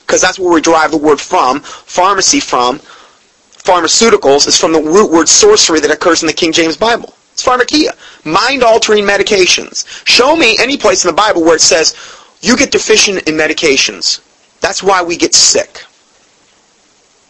[0.06, 5.12] because that's where we derive the word from, pharmacy from, pharmaceuticals is from the root
[5.12, 7.14] word sorcery that occurs in the King James Bible.
[7.34, 7.96] It's pharmakia.
[8.24, 9.86] Mind-altering medications.
[10.08, 11.96] Show me any place in the Bible where it says,
[12.42, 14.22] you get deficient in medications.
[14.62, 15.84] That's why we get sick.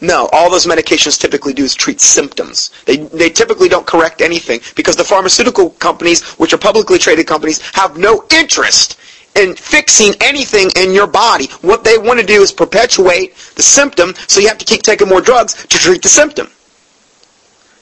[0.00, 2.70] No, all those medications typically do is treat symptoms.
[2.84, 7.60] They, they typically don't correct anything because the pharmaceutical companies, which are publicly traded companies,
[7.70, 8.98] have no interest
[9.36, 11.46] in fixing anything in your body.
[11.60, 15.08] What they want to do is perpetuate the symptom, so you have to keep taking
[15.08, 16.48] more drugs to treat the symptom.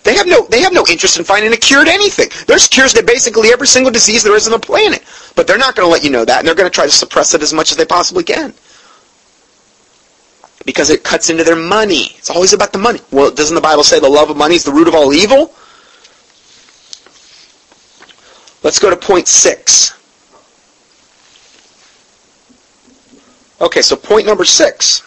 [0.04, 2.28] They have no they have no interest in finding a cure to anything.
[2.46, 5.02] There's cures to basically every single disease there is on the planet.
[5.34, 6.92] But they're not going to let you know that, and they're going to try to
[6.92, 8.52] suppress it as much as they possibly can.
[10.66, 12.12] Because it cuts into their money.
[12.16, 13.00] It's always about the money.
[13.10, 15.54] Well, doesn't the Bible say the love of money is the root of all evil?
[18.62, 19.92] Let's go to point six.
[23.60, 25.02] Okay, so point number six.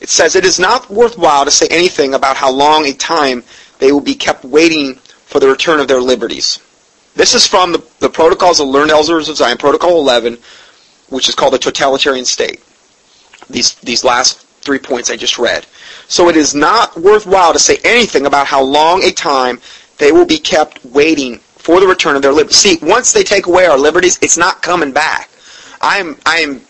[0.00, 3.44] It says, It is not worthwhile to say anything about how long a time
[3.78, 6.58] they will be kept waiting for the return of their liberties.
[7.14, 10.38] This is from the, the Protocols of Learned Elders of Zion, Protocol 11,
[11.08, 12.62] which is called the totalitarian state.
[13.48, 15.66] These, these last three points I just read.
[16.08, 19.60] So it is not worthwhile to say anything about how long a time
[19.98, 22.56] they will be kept waiting for the return of their liberties.
[22.56, 25.30] See, once they take away our liberties, it's not coming back.
[25.80, 26.62] I'm, I'm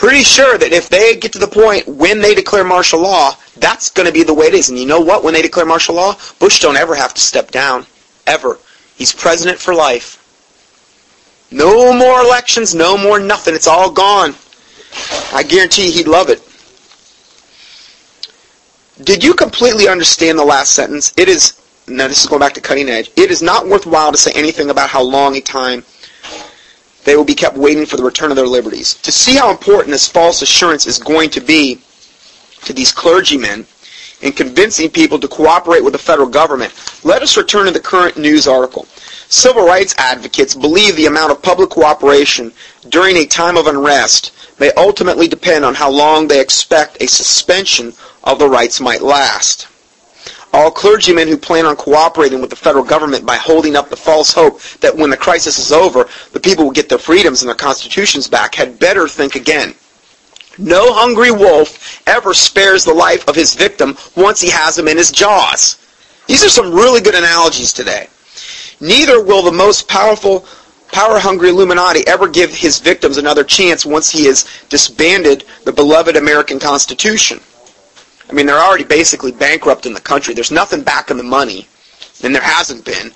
[0.00, 3.90] pretty sure that if they get to the point when they declare martial law, that's
[3.90, 4.70] going to be the way it is.
[4.70, 5.22] And you know what?
[5.22, 7.84] When they declare martial law, Bush don't ever have to step down.
[8.26, 8.58] Ever.
[8.96, 10.16] He's president for life.
[11.50, 13.54] No more elections, no more nothing.
[13.54, 14.34] It's all gone.
[15.34, 16.40] I guarantee he'd love it.
[19.04, 21.12] Did you completely understand the last sentence?
[21.18, 24.18] It is, now this is going back to cutting edge, it is not worthwhile to
[24.18, 25.84] say anything about how long a time
[27.04, 28.94] they will be kept waiting for the return of their liberties.
[28.94, 31.80] To see how important this false assurance is going to be
[32.64, 33.66] to these clergymen
[34.20, 36.74] in convincing people to cooperate with the federal government,
[37.04, 38.86] let us return to the current news article.
[39.28, 42.52] Civil rights advocates believe the amount of public cooperation
[42.88, 47.94] during a time of unrest may ultimately depend on how long they expect a suspension
[48.24, 49.68] of the rights might last.
[50.52, 54.32] All clergymen who plan on cooperating with the federal government by holding up the false
[54.32, 57.54] hope that when the crisis is over, the people will get their freedoms and their
[57.54, 59.74] constitutions back had better think again.
[60.58, 64.96] No hungry wolf ever spares the life of his victim once he has him in
[64.96, 65.78] his jaws.
[66.26, 68.08] These are some really good analogies today.
[68.80, 70.44] Neither will the most powerful,
[70.92, 76.58] power-hungry Illuminati ever give his victims another chance once he has disbanded the beloved American
[76.58, 77.40] Constitution.
[78.30, 80.34] I mean, they're already basically bankrupt in the country.
[80.34, 81.66] There's nothing back in the money,
[82.22, 83.12] and there hasn't been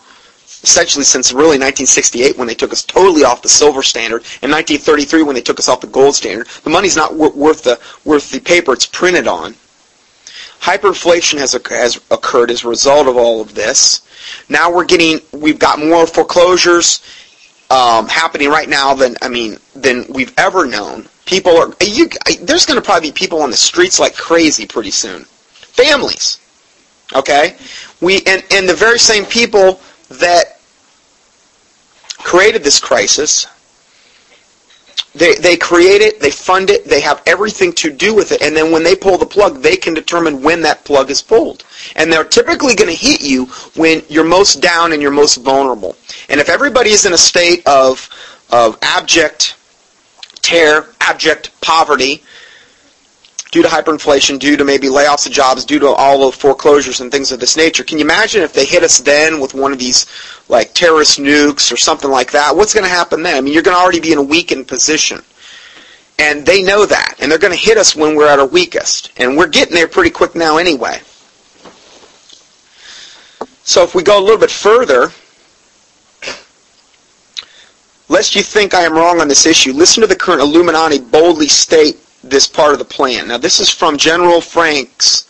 [0.65, 5.23] essentially since really 1968 when they took us totally off the silver standard, and 1933
[5.23, 6.49] when they took us off the gold standard.
[6.65, 9.55] The money's not worth the worth the paper it's printed on.
[10.61, 14.01] Hyperinflation has, has occurred as a result of all of this.
[14.49, 17.03] Now we're getting we've got more foreclosures
[17.71, 21.07] um, happening right now than I mean than we've ever known.
[21.27, 22.09] People are you.
[22.43, 25.25] There's going to probably be people on the streets like crazy pretty soon.
[25.25, 26.39] Families,
[27.15, 27.57] okay.
[28.01, 30.61] We and and the very same people that
[32.19, 33.47] created this crisis.
[35.15, 38.57] They, they create it, they fund it, they have everything to do with it, and
[38.57, 41.65] then when they pull the plug, they can determine when that plug is pulled.
[41.95, 43.47] And they're typically going to hit you
[43.77, 45.95] when you're most down and you're most vulnerable.
[46.29, 48.09] And if everybody is in a state of,
[48.51, 49.55] of abject
[50.45, 52.23] terror, abject poverty,
[53.51, 57.11] due to hyperinflation, due to maybe layoffs of jobs, due to all of foreclosures and
[57.11, 57.85] things of this nature.
[57.85, 60.07] Can you imagine if they hit us then with one of these
[60.49, 62.55] like terrorist nukes or something like that?
[62.55, 63.37] What's going to happen then?
[63.37, 65.21] I mean, you're going to already be in a weakened position.
[66.19, 67.17] And they know that.
[67.21, 69.13] And they're going to hit us when we're at our weakest.
[69.17, 71.01] And we're getting there pretty quick now anyway.
[73.63, 75.11] So if we go a little bit further,
[78.09, 81.49] lest you think I am wrong on this issue, listen to the current Illuminati boldly
[81.49, 83.29] state this part of the plan.
[83.29, 85.29] Now, this is from General Franks.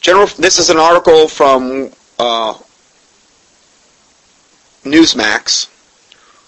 [0.00, 2.54] General, this is an article from uh,
[4.84, 5.68] Newsmax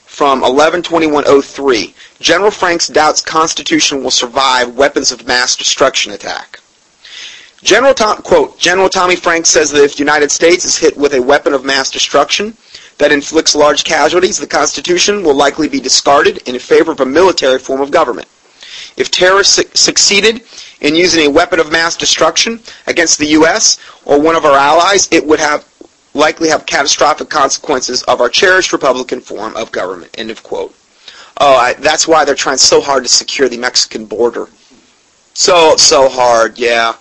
[0.04, 1.94] from 112103.
[2.20, 6.60] General Franks doubts Constitution will survive weapons of mass destruction attack.
[7.62, 11.14] General Tom, quote, General Tommy Franks says that if the United States is hit with
[11.14, 12.56] a weapon of mass destruction
[12.98, 17.58] that inflicts large casualties, the Constitution will likely be discarded in favor of a military
[17.58, 18.28] form of government.
[18.96, 20.42] If terrorists su- succeeded
[20.80, 23.78] in using a weapon of mass destruction against the U.S.
[24.04, 25.66] or one of our allies, it would have
[26.14, 30.14] likely have catastrophic consequences of our cherished Republican form of government.
[30.16, 30.74] End of quote.
[31.40, 34.46] Oh, I, that's why they're trying so hard to secure the Mexican border.
[35.34, 36.94] So, so hard, yeah.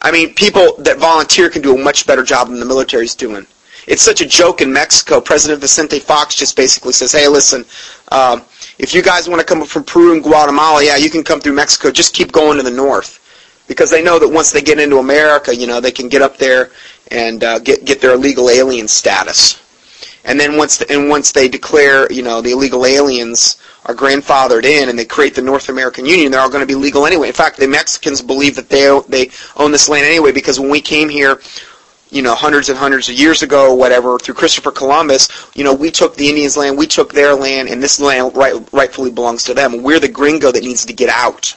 [0.00, 3.46] I mean, people that volunteer can do a much better job than the military's doing.
[3.90, 5.20] It's such a joke in Mexico.
[5.20, 7.64] President Vicente Fox just basically says, hey, listen,
[8.12, 8.42] um,
[8.78, 11.54] if you guys want to come from Peru and Guatemala, yeah, you can come through
[11.54, 11.90] Mexico.
[11.90, 13.18] Just keep going to the north.
[13.70, 16.36] because they know that once they get into America, you know, they can get up
[16.38, 16.72] there
[17.12, 19.62] and uh, get get their illegal alien status.
[20.24, 24.64] And then once the, and once they declare, you know, the illegal aliens are grandfathered
[24.64, 27.28] in and they create the North American Union, they're all going to be legal anyway.
[27.28, 30.80] In fact, the Mexicans believe that they they own this land anyway because when we
[30.80, 31.40] came here,
[32.10, 35.90] you know, hundreds and hundreds of years ago whatever, through Christopher Columbus, you know, we
[35.90, 39.54] took the Indians' land, we took their land, and this land right, rightfully belongs to
[39.54, 39.82] them.
[39.82, 41.54] We're the gringo that needs to get out.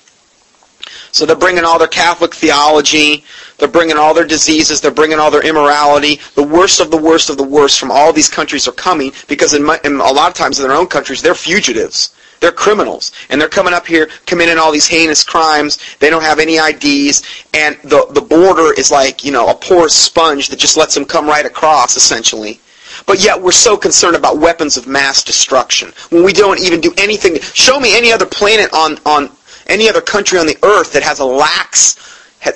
[1.12, 3.24] So they're bringing all their Catholic theology,
[3.60, 6.20] they're bringing all their diseases, they're bringing all their immorality.
[6.34, 9.54] The worst of the worst of the worst from all these countries are coming because
[9.54, 12.16] in, my, in a lot of times in their own countries, they're fugitives.
[12.44, 13.14] They're criminals.
[13.30, 15.80] And they're coming up here committing all these heinous crimes.
[16.00, 17.24] They don't have any IDs.
[17.54, 21.06] And the, the border is like, you know, a porous sponge that just lets them
[21.06, 22.60] come right across, essentially.
[23.06, 26.94] But yet we're so concerned about weapons of mass destruction when we don't even do
[26.98, 27.40] anything.
[27.40, 29.32] Show me any other planet on, on
[29.68, 31.96] any other country on the earth that has a lax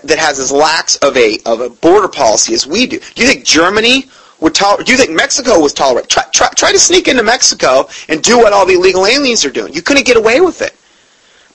[0.04, 3.00] that has as lax of a of a border policy as we do.
[3.00, 4.10] Do you think Germany
[4.40, 6.10] would you think Mexico was tolerate?
[6.10, 9.50] Try, try, try to sneak into Mexico and do what all the illegal aliens are
[9.50, 9.74] doing.
[9.74, 10.76] You couldn't get away with it.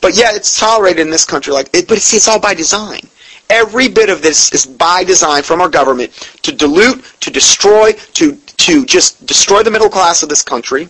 [0.01, 1.53] But yeah, it's tolerated in this country.
[1.53, 3.01] Like, it, but see, it's all by design.
[3.49, 6.13] Every bit of this is by design from our government
[6.43, 10.89] to dilute, to destroy, to to just destroy the middle class of this country,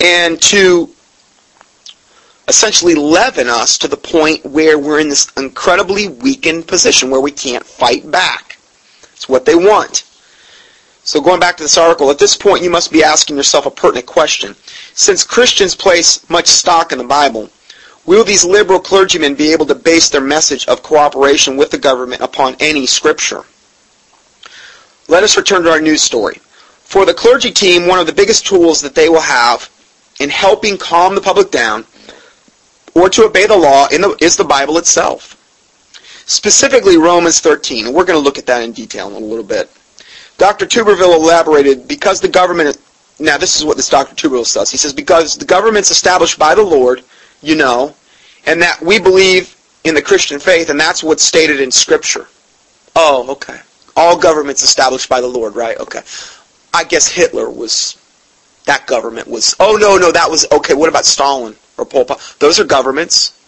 [0.00, 0.90] and to
[2.48, 7.30] essentially leaven us to the point where we're in this incredibly weakened position where we
[7.30, 8.58] can't fight back.
[9.12, 10.04] It's what they want.
[11.04, 13.70] So going back to this article, at this point you must be asking yourself a
[13.70, 14.54] pertinent question.
[14.94, 17.50] Since Christians place much stock in the Bible,
[18.06, 22.22] will these liberal clergymen be able to base their message of cooperation with the government
[22.22, 23.42] upon any scripture?
[25.08, 26.40] Let us return to our news story.
[26.84, 29.68] For the clergy team, one of the biggest tools that they will have
[30.20, 31.84] in helping calm the public down
[32.94, 35.36] or to obey the law the, is the Bible itself.
[36.26, 39.44] Specifically Romans 13, and we're going to look at that in detail in a little
[39.44, 39.68] bit.
[40.38, 40.66] Dr.
[40.66, 42.76] Tuberville elaborated, because the government,
[43.18, 44.14] now this is what this Dr.
[44.14, 44.70] Tuberville says.
[44.70, 47.02] He says, because the government's established by the Lord,
[47.40, 47.94] you know,
[48.46, 52.26] and that we believe in the Christian faith, and that's what's stated in Scripture.
[52.96, 53.60] Oh, okay.
[53.96, 55.78] All governments established by the Lord, right?
[55.78, 56.00] Okay.
[56.74, 57.98] I guess Hitler was,
[58.64, 61.56] that government was, oh no, no, that was, okay, what about Stalin?
[61.78, 62.36] or Pol Pot.
[62.38, 63.38] Those are governments.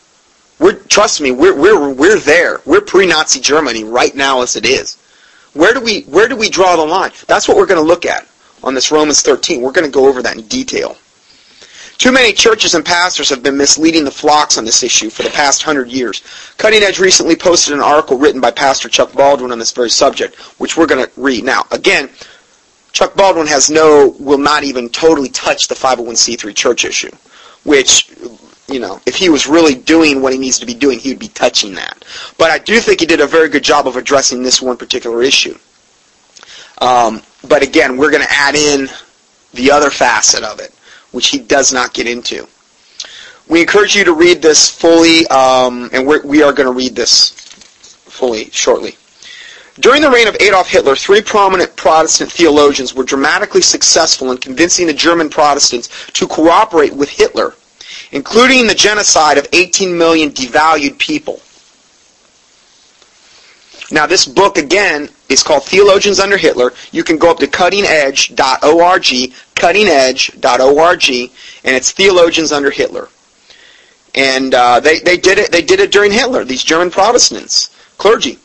[0.59, 2.61] We're, trust me, we're, we're, we're there.
[2.65, 4.99] We're pre-Nazi Germany right now as it is.
[5.55, 7.13] Where do we, where do we draw the line?
[7.27, 8.27] That's what we're going to look at
[8.63, 9.61] on this Romans 13.
[9.61, 10.97] We're going to go over that in detail.
[11.97, 15.31] Too many churches and pastors have been misleading the flocks on this issue for the
[15.31, 16.23] past hundred years.
[16.59, 20.35] Cutting Edge recently posted an article written by Pastor Chuck Baldwin on this very subject,
[20.59, 21.45] which we're going to read.
[21.45, 22.11] Now, again,
[22.93, 27.11] Chuck Baldwin has no, will not even totally touch the 501c3 church issue
[27.65, 28.11] which
[28.69, 31.19] you know, if he was really doing what he needs to be doing, he would
[31.19, 32.05] be touching that.
[32.39, 35.23] But I do think he did a very good job of addressing this one particular
[35.23, 35.59] issue.
[36.81, 38.89] Um, but again, we're going to add in
[39.53, 40.73] the other facet of it,
[41.13, 42.49] which he does not get into.
[43.49, 46.97] We encourage you to read this fully, um, and we're, we are going to read
[46.97, 47.31] this
[48.07, 48.97] fully shortly.
[49.81, 54.87] During the reign of Adolf Hitler, three prominent Protestant theologians were dramatically successful in convincing
[54.87, 57.55] the German Protestants to cooperate with Hitler,
[58.13, 61.41] including the genocide of 18 million devalued people.
[63.91, 66.73] Now, this book, again, is called Theologians Under Hitler.
[66.91, 69.03] You can go up to cuttingedge.org,
[69.55, 71.11] cuttingedge.org,
[71.65, 73.09] and it's Theologians Under Hitler.
[74.15, 75.51] And uh, they, they did it.
[75.53, 76.45] They did it during Hitler.
[76.45, 78.39] These German Protestants, clergy,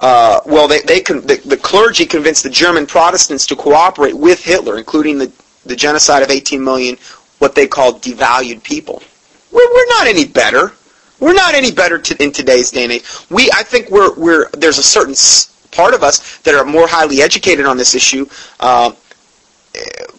[0.00, 4.42] uh, well, they, they con- the, the clergy convinced the German Protestants to cooperate with
[4.42, 5.30] Hitler, including the,
[5.66, 6.96] the genocide of 18 million,
[7.40, 9.02] what they call devalued people.
[9.50, 10.72] We're, we're not any better.
[11.18, 13.04] We're not any better to, in today's day and age.
[13.28, 15.14] We, I think we're, we're, there's a certain
[15.72, 18.26] part of us that are more highly educated on this issue,
[18.60, 18.92] uh,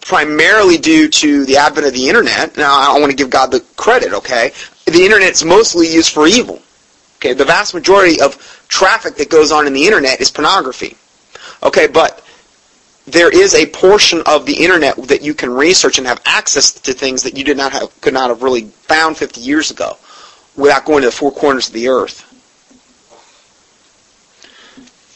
[0.00, 2.56] primarily due to the advent of the internet.
[2.56, 4.52] Now, I want to give God the credit, okay?
[4.86, 6.60] The internet's mostly used for evil.
[7.16, 10.96] Okay, the vast majority of traffic that goes on in the internet is pornography.
[11.62, 12.24] Okay, but
[13.06, 16.92] there is a portion of the internet that you can research and have access to
[16.92, 19.96] things that you did not have, could not have really found 50 years ago
[20.56, 22.28] without going to the four corners of the earth.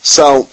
[0.02, 0.48] So,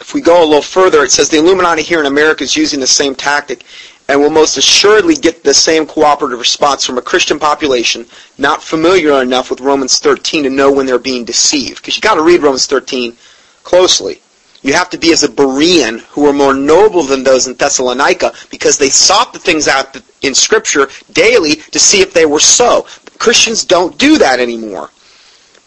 [0.00, 2.80] if we go a little further, it says the Illuminati here in America is using
[2.80, 3.64] the same tactic
[4.08, 8.06] and will most assuredly get the same cooperative response from a Christian population
[8.38, 11.76] not familiar enough with Romans 13 to know when they're being deceived.
[11.76, 13.16] Because you've got to read Romans 13
[13.64, 14.22] closely.
[14.62, 18.32] You have to be as a Berean who were more noble than those in Thessalonica
[18.50, 22.86] because they sought the things out in Scripture daily to see if they were so.
[23.18, 24.90] Christians don't do that anymore.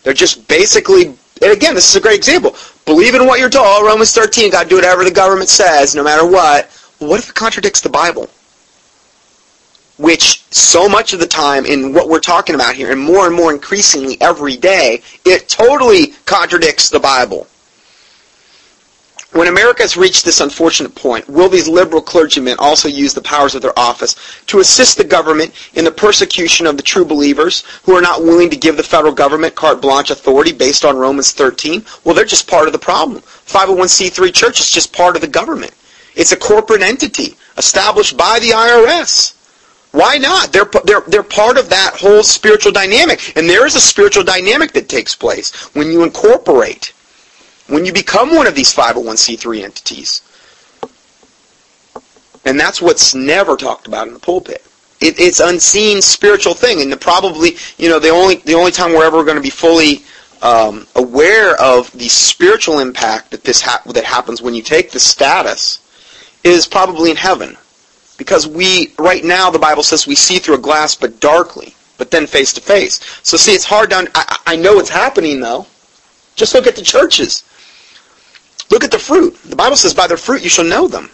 [0.04, 2.56] They're just basically, and again, this is a great example.
[2.86, 3.86] Believe in what you're told.
[3.86, 6.70] Romans 13, God do whatever the government says, no matter what.
[7.00, 8.30] What if it contradicts the Bible?
[9.98, 13.36] Which so much of the time in what we're talking about here, and more and
[13.36, 17.48] more increasingly every day, it totally contradicts the Bible.
[19.34, 23.56] When America has reached this unfortunate point, will these liberal clergymen also use the powers
[23.56, 24.18] of their office
[24.48, 28.50] to assist the government in the persecution of the true believers who are not willing
[28.50, 31.86] to give the federal government carte blanche authority based on Romans 13?
[32.04, 33.22] Well, they're just part of the problem.
[33.22, 35.72] 501c3 church is just part of the government.
[36.14, 39.36] It's a corporate entity established by the IRS.
[39.92, 40.52] Why not?
[40.52, 43.38] They're, they're, they're part of that whole spiritual dynamic.
[43.38, 46.91] And there is a spiritual dynamic that takes place when you incorporate
[47.72, 50.22] when you become one of these 501c3 entities.
[52.44, 54.66] And that's what's never talked about in the pulpit.
[55.00, 58.92] It, it's unseen spiritual thing, and the probably you know the only the only time
[58.92, 60.04] we're ever going to be fully
[60.42, 65.00] um, aware of the spiritual impact that this ha- that happens when you take the
[65.00, 65.80] status
[66.44, 67.58] is probably in heaven,
[68.18, 72.12] because we right now the Bible says we see through a glass but darkly, but
[72.12, 73.00] then face to face.
[73.24, 74.12] So see, it's hard to.
[74.14, 75.66] I, I know it's happening though.
[76.36, 77.44] Just look at the churches.
[78.72, 79.36] Look at the fruit.
[79.46, 81.10] The Bible says, by their fruit you shall know them.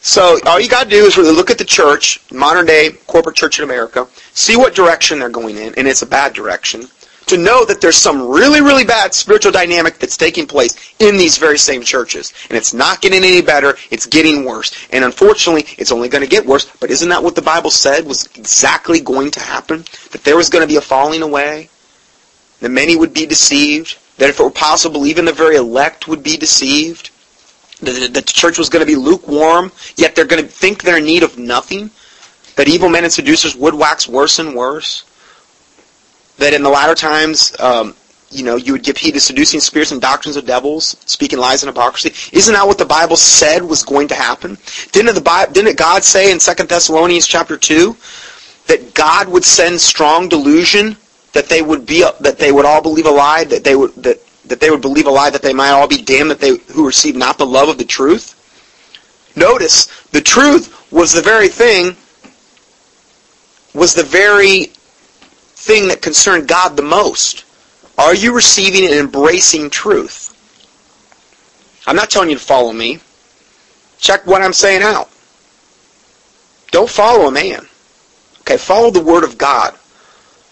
[0.00, 3.36] So all you got to do is really look at the church, modern day corporate
[3.36, 6.86] church in America, see what direction they're going in, and it's a bad direction,
[7.26, 11.38] to know that there's some really, really bad spiritual dynamic that's taking place in these
[11.38, 12.32] very same churches.
[12.48, 14.72] And it's not getting any better, it's getting worse.
[14.90, 16.70] And unfortunately, it's only going to get worse.
[16.78, 19.84] But isn't that what the Bible said was exactly going to happen?
[20.12, 21.68] That there was going to be a falling away?
[22.60, 23.98] That many would be deceived?
[24.18, 27.10] That if it were possible, even the very elect would be deceived.
[27.80, 31.04] That the church was going to be lukewarm, yet they're going to think they're in
[31.04, 31.90] need of nothing.
[32.56, 35.04] That evil men and seducers would wax worse and worse.
[36.38, 37.94] That in the latter times, um,
[38.30, 41.62] you know, you would give heed to seducing spirits and doctrines of devils, speaking lies
[41.62, 42.12] and hypocrisy.
[42.36, 44.58] Isn't that what the Bible said was going to happen?
[44.92, 47.96] Didn't the didn't God say in 2 Thessalonians chapter 2
[48.66, 50.96] that God would send strong delusion
[51.36, 54.18] that they would be that they would all believe a lie, that they would that
[54.46, 56.86] that they would believe a lie, that they might all be damned, that they who
[56.86, 58.32] receive not the love of the truth.
[59.36, 61.94] Notice the truth was the very thing
[63.74, 64.64] was the very
[65.56, 67.44] thing that concerned God the most.
[67.98, 70.32] Are you receiving and embracing truth?
[71.86, 73.00] I'm not telling you to follow me.
[73.98, 75.10] Check what I'm saying out.
[76.70, 77.68] Don't follow a man.
[78.40, 79.76] Okay, follow the Word of God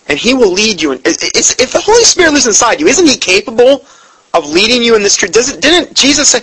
[0.08, 0.92] and he will lead you.
[0.92, 3.84] It's, if the Holy Spirit lives inside you, isn't he capable
[4.32, 5.32] of leading you in this truth?
[5.32, 6.40] Doesn't, didn't Jesus say,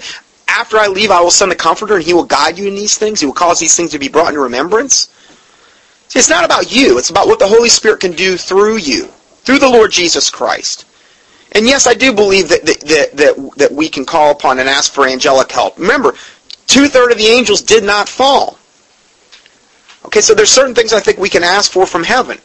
[0.48, 2.98] after I leave, I will send the Comforter, and he will guide you in these
[2.98, 3.20] things?
[3.20, 5.08] He will cause these things to be brought into remembrance?
[6.08, 6.98] See, it's not about you.
[6.98, 9.06] It's about what the Holy Spirit can do through you,
[9.44, 10.86] through the Lord Jesus Christ.
[11.54, 14.68] And yes, I do believe that, that, that, that, that we can call upon and
[14.68, 15.78] ask for angelic help.
[15.78, 16.14] Remember,
[16.68, 18.58] two-thirds of the angels did not fall.
[20.06, 22.40] Okay, so there's certain things I think we can ask for from heaven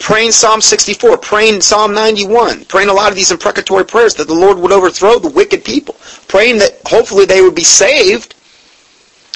[0.00, 4.34] praying Psalm 64, praying Psalm 91, praying a lot of these imprecatory prayers that the
[4.34, 5.94] Lord would overthrow the wicked people,
[6.26, 8.34] praying that hopefully they would be saved.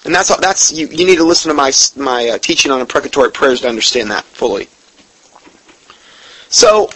[0.04, 3.30] And that's that's you, you need to listen to my my uh, teaching on imprecatory
[3.30, 4.68] prayers to understand that fully.
[6.48, 6.90] So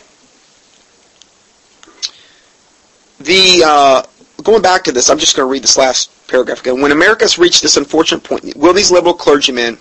[3.21, 4.03] the uh,
[4.43, 6.83] going back to this, I'm just going to read this last paragraph again.
[6.83, 9.79] When America's reached this unfortunate point, will these liberal clergymen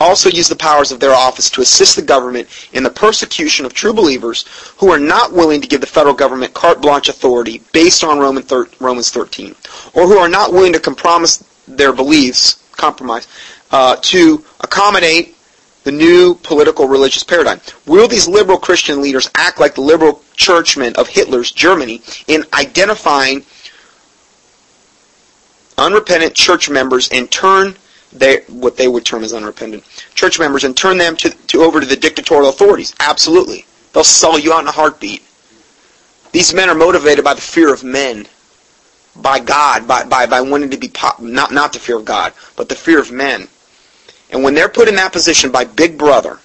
[0.00, 3.74] also use the powers of their office to assist the government in the persecution of
[3.74, 4.44] true believers
[4.78, 9.10] who are not willing to give the federal government carte blanche authority based on Romans
[9.10, 9.54] 13,
[9.94, 13.26] or who are not willing to compromise their beliefs, compromise,
[13.70, 15.36] uh, to accommodate
[15.84, 17.60] the new political religious paradigm.
[17.86, 23.44] Will these liberal Christian leaders act like the liberal churchmen of Hitler's Germany in identifying
[25.76, 27.76] unrepentant church members and turn
[28.14, 29.84] they, what they would term as unrepentant
[30.14, 32.94] church members and turn them to, to over to the dictatorial authorities.
[33.00, 33.66] Absolutely.
[33.92, 35.22] They'll sell you out in a heartbeat.
[36.32, 38.26] These men are motivated by the fear of men,
[39.14, 42.32] by God, by, by, by wanting to be, pop, not, not the fear of God,
[42.56, 43.48] but the fear of men.
[44.30, 46.40] And when they're put in that position by Big Brother,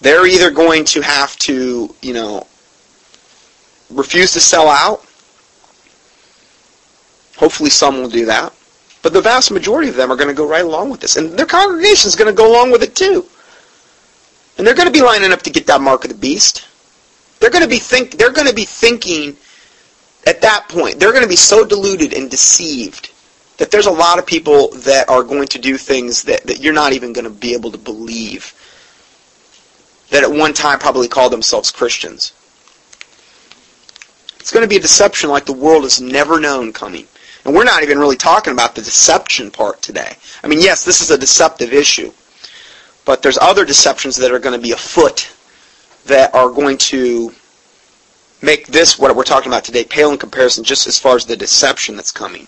[0.00, 2.46] they're either going to have to, you know,
[3.90, 5.04] refuse to sell out.
[7.36, 8.52] Hopefully some will do that.
[9.02, 11.16] But the vast majority of them are going to go right along with this.
[11.16, 13.26] And their congregation is going to go along with it too.
[14.56, 16.68] And they're going to be lining up to get that mark of the beast.
[17.40, 19.36] They're going to be think they're going to be thinking
[20.26, 23.10] at that point, they're going to be so deluded and deceived
[23.58, 26.72] that there's a lot of people that are going to do things that, that you're
[26.72, 28.54] not even going to be able to believe
[30.10, 32.32] that at one time probably called themselves Christians.
[34.38, 37.06] It's going to be a deception like the world has never known coming.
[37.44, 40.16] And we're not even really talking about the deception part today.
[40.42, 42.12] I mean, yes, this is a deceptive issue.
[43.04, 45.32] But there's other deceptions that are going to be afoot
[46.06, 47.32] that are going to
[48.40, 51.36] make this, what we're talking about today, pale in comparison just as far as the
[51.36, 52.46] deception that's coming.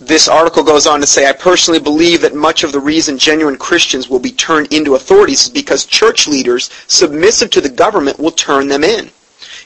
[0.00, 3.56] This article goes on to say, I personally believe that much of the reason genuine
[3.56, 8.30] Christians will be turned into authorities is because church leaders submissive to the government will
[8.30, 9.10] turn them in.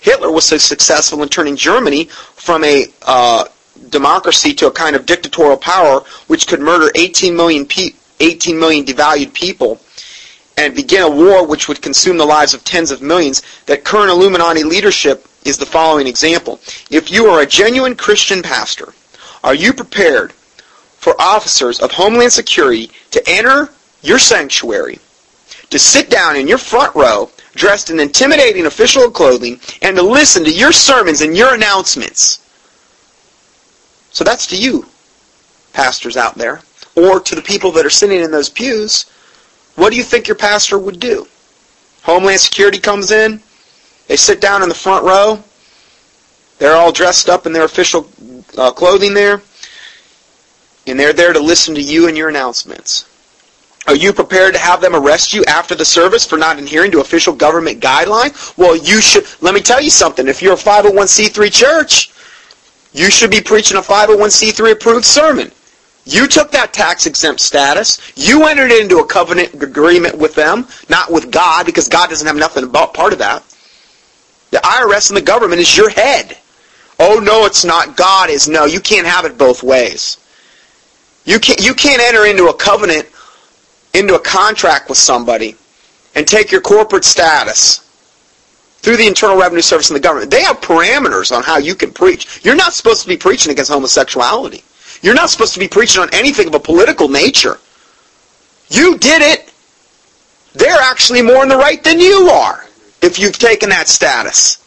[0.03, 3.44] Hitler was so successful in turning Germany from a uh,
[3.88, 8.84] democracy to a kind of dictatorial power which could murder 18 million, pe- 18 million
[8.84, 9.80] devalued people
[10.59, 14.11] and begin a war which would consume the lives of tens of millions, that current
[14.11, 16.61] Illuminati leadership is the following example.
[16.90, 18.92] If you are a genuine Christian pastor,
[19.42, 23.70] are you prepared for officers of Homeland Security to enter
[24.03, 24.98] your sanctuary,
[25.70, 30.44] to sit down in your front row, dressed in intimidating official clothing, and to listen
[30.44, 32.38] to your sermons and your announcements?
[34.11, 34.86] So that's to you,
[35.72, 36.61] pastors out there,
[36.96, 39.11] or to the people that are sitting in those pews.
[39.76, 41.26] What do you think your pastor would do?
[42.03, 43.42] Homeland Security comes in,
[44.09, 45.42] they sit down in the front row,
[46.59, 48.09] they're all dressed up in their official
[48.59, 49.42] uh, clothing there,
[50.86, 53.07] and they're there to listen to you and your announcements.
[53.87, 57.01] Are you prepared to have them arrest you after the service for not adhering to
[57.01, 58.57] official government guidelines?
[58.57, 59.26] Well, you should.
[59.41, 60.28] Let me tell you something.
[60.28, 62.12] If you're a 501c3 church,
[62.93, 65.51] you should be preaching a 501c3 approved sermon.
[66.05, 67.99] You took that tax exempt status.
[68.16, 72.37] You entered into a covenant agreement with them, not with God, because God doesn't have
[72.37, 73.43] nothing about part of that.
[74.51, 76.37] The IRS and the government is your head.
[76.99, 77.97] Oh no, it's not.
[77.97, 78.64] God is no.
[78.64, 80.18] You can't have it both ways.
[81.24, 83.09] You can't you can't enter into a covenant,
[83.95, 85.57] into a contract with somebody,
[86.14, 87.78] and take your corporate status
[88.82, 90.30] through the Internal Revenue Service and the government.
[90.30, 92.45] They have parameters on how you can preach.
[92.45, 94.62] You're not supposed to be preaching against homosexuality.
[95.03, 97.59] You're not supposed to be preaching on anything of a political nature.
[98.68, 99.53] You did it.
[100.55, 102.66] They're actually more in the right than you are
[103.01, 104.59] if you've taken that status.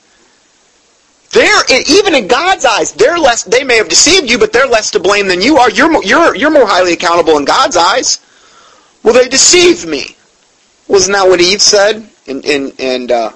[1.31, 3.43] They're even in God's eyes, they're less.
[3.43, 5.69] They may have deceived you, but they're less to blame than you are.
[5.69, 8.24] You're you're you're more highly accountable in God's eyes.
[9.05, 10.17] Well, they deceived me.
[10.87, 12.09] Wasn't that what Eve said?
[12.27, 13.31] And and and uh,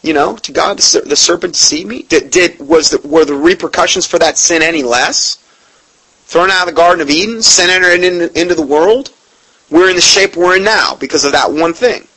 [0.00, 2.04] you know, to God, the, the serpent deceived me.
[2.04, 5.36] Did, did was the, were the repercussions for that sin any less?
[6.24, 9.12] Thrown out of the Garden of Eden, sin entered into, into the world.
[9.68, 12.08] We're in the shape we're in now because of that one thing.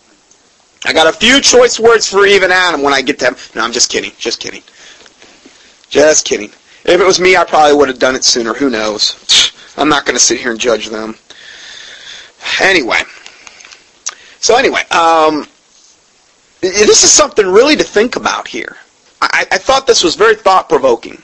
[0.85, 3.35] I got a few choice words for Eve and Adam when I get to them.
[3.53, 4.11] No, I'm just kidding.
[4.17, 4.63] Just kidding.
[5.89, 6.51] Just kidding.
[6.85, 8.53] If it was me, I probably would have done it sooner.
[8.53, 9.51] Who knows?
[9.77, 11.15] I'm not going to sit here and judge them.
[12.61, 13.01] Anyway.
[14.39, 15.47] So anyway, um,
[16.61, 18.77] this is something really to think about here.
[19.21, 21.21] I, I thought this was very thought-provoking.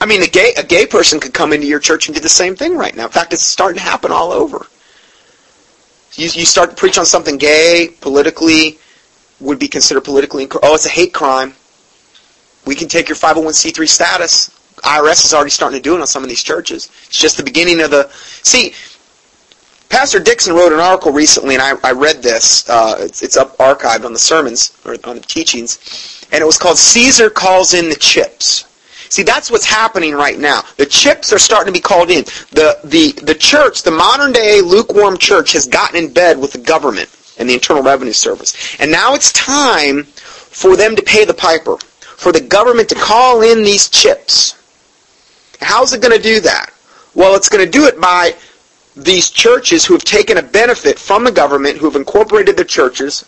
[0.00, 2.28] I mean, a gay, a gay person could come into your church and do the
[2.28, 3.04] same thing right now.
[3.04, 4.66] In fact, it's starting to happen all over.
[6.14, 8.78] You, you start to preach on something gay, politically,
[9.40, 10.66] would be considered politically incorrect.
[10.66, 11.54] Oh, it's a hate crime.
[12.66, 14.50] We can take your 501c3 status.
[14.78, 16.90] IRS is already starting to do it on some of these churches.
[17.06, 18.08] It's just the beginning of the...
[18.42, 18.74] See,
[19.90, 22.68] Pastor Dixon wrote an article recently, and I, I read this.
[22.70, 26.56] Uh, it's, it's up archived on the sermons, or on the teachings, and it was
[26.56, 28.66] called Caesar Calls in the Chips.
[29.10, 30.62] See, that's what's happening right now.
[30.76, 32.22] The chips are starting to be called in.
[32.52, 36.60] The, the, the church, the modern day lukewarm church, has gotten in bed with the
[36.60, 38.76] government and the Internal Revenue Service.
[38.78, 43.42] And now it's time for them to pay the piper, for the government to call
[43.42, 44.54] in these chips.
[45.60, 46.72] How's it going to do that?
[47.16, 48.36] Well, it's going to do it by
[48.96, 53.24] these churches who have taken a benefit from the government, who have incorporated their churches.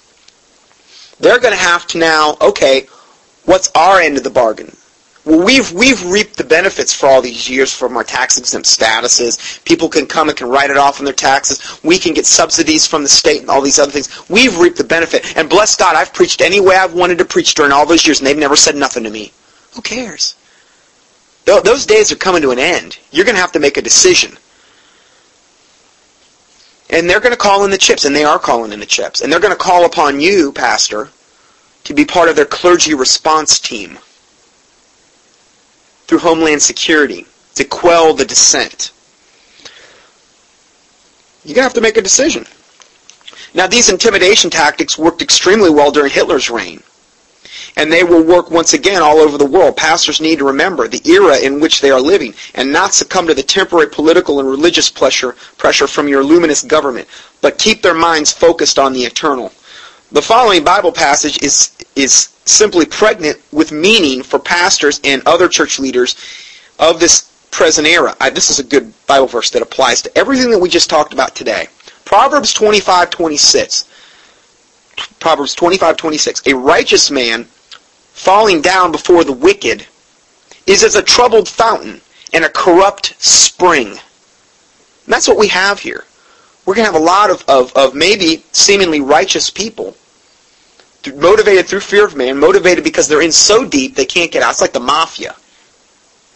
[1.20, 2.86] They're going to have to now, okay,
[3.44, 4.76] what's our end of the bargain?
[5.24, 9.64] Well, we've we've reaped the benefits for all these years from our tax exempt statuses.
[9.64, 11.78] People can come and can write it off on their taxes.
[11.84, 14.28] We can get subsidies from the state and all these other things.
[14.28, 15.36] We've reaped the benefit.
[15.36, 18.18] And bless God, I've preached any way I've wanted to preach during all those years,
[18.18, 19.32] and they've never said nothing to me.
[19.74, 20.34] Who cares?
[21.44, 22.98] Those days are coming to an end.
[23.12, 24.36] You're going to have to make a decision.
[26.92, 29.22] And they're going to call in the chips, and they are calling in the chips.
[29.22, 31.08] And they're going to call upon you, pastor,
[31.84, 33.98] to be part of their clergy response team
[36.06, 38.92] through Homeland Security to quell the dissent.
[41.44, 42.46] You're going to have to make a decision.
[43.54, 46.82] Now, these intimidation tactics worked extremely well during Hitler's reign.
[47.76, 49.76] And they will work once again all over the world.
[49.76, 53.34] Pastors need to remember the era in which they are living and not succumb to
[53.34, 57.08] the temporary political and religious pressure, pressure from your luminous government,
[57.40, 59.52] but keep their minds focused on the eternal.
[60.12, 65.78] The following Bible passage is, is simply pregnant with meaning for pastors and other church
[65.78, 66.16] leaders
[66.78, 68.14] of this present era.
[68.20, 71.12] I, this is a good Bible verse that applies to everything that we just talked
[71.12, 71.68] about today.
[72.04, 73.88] Proverbs 25, 26.
[75.20, 76.42] Proverbs 25, 26.
[76.46, 77.46] A righteous man
[78.12, 79.86] falling down before the wicked
[80.66, 82.00] is as a troubled fountain
[82.32, 83.88] and a corrupt spring.
[83.88, 83.98] And
[85.06, 86.04] that's what we have here.
[86.64, 89.96] We're going to have a lot of, of, of maybe seemingly righteous people
[91.10, 94.50] motivated through fear of man, motivated because they're in so deep they can't get out.
[94.50, 95.34] It's like the mafia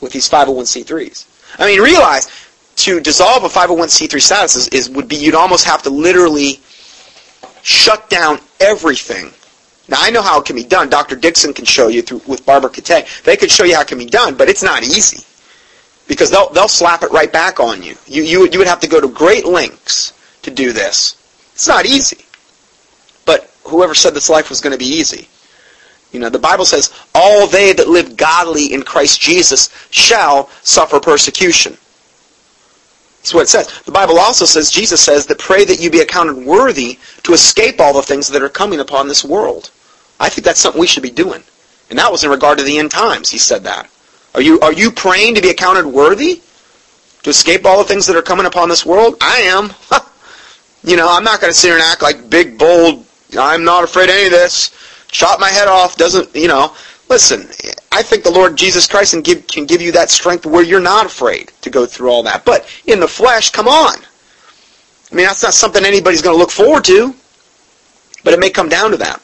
[0.00, 1.26] with these 501c3s.
[1.60, 2.28] I mean, realize
[2.76, 6.60] to dissolve a 501c3 status is, is would be you'd almost have to literally
[7.62, 9.32] shut down everything.
[9.88, 10.88] Now I know how it can be done.
[10.88, 11.16] Dr.
[11.16, 13.06] Dixon can show you through with Barbara Kate.
[13.24, 15.24] They could show you how it can be done, but it's not easy
[16.08, 17.96] because they'll they'll slap it right back on you.
[18.06, 20.12] You you you would have to go to great lengths
[20.42, 21.16] to do this.
[21.54, 22.24] It's not easy.
[23.24, 25.28] But whoever said this life was going to be easy?
[26.12, 31.00] You know, the Bible says, all they that live godly in Christ Jesus shall suffer
[31.00, 31.76] persecution.
[33.18, 33.82] That's what it says.
[33.82, 37.80] The Bible also says, Jesus says, that pray that you be accounted worthy to escape
[37.80, 39.72] all the things that are coming upon this world.
[40.18, 41.42] I think that's something we should be doing.
[41.90, 43.88] And that was in regard to the end times, he said that.
[44.34, 46.42] Are you, are you praying to be accounted worthy
[47.22, 49.16] to escape all the things that are coming upon this world?
[49.20, 49.72] I am.
[50.84, 53.06] you know, I'm not going to sit here and act like big, bold,
[53.38, 54.70] I'm not afraid of any of this.
[55.08, 56.74] Chop my head off doesn't, you know.
[57.08, 57.48] Listen,
[57.92, 60.80] I think the Lord Jesus Christ can give, can give you that strength where you're
[60.80, 62.44] not afraid to go through all that.
[62.44, 63.96] But in the flesh, come on.
[65.10, 67.14] I mean, that's not something anybody's going to look forward to.
[68.24, 69.22] But it may come down to that.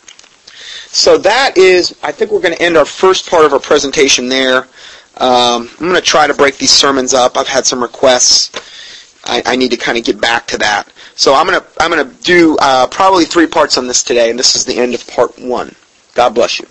[0.93, 4.29] So that is, I think we're going to end our first part of our presentation
[4.29, 4.65] there.
[5.17, 7.37] Um, I'm going to try to break these sermons up.
[7.39, 8.51] I've had some requests.
[9.25, 10.93] I, I need to kind of get back to that.
[11.15, 14.31] So I'm going to I'm going to do uh, probably three parts on this today,
[14.31, 15.75] and this is the end of part one.
[16.15, 16.67] God bless you.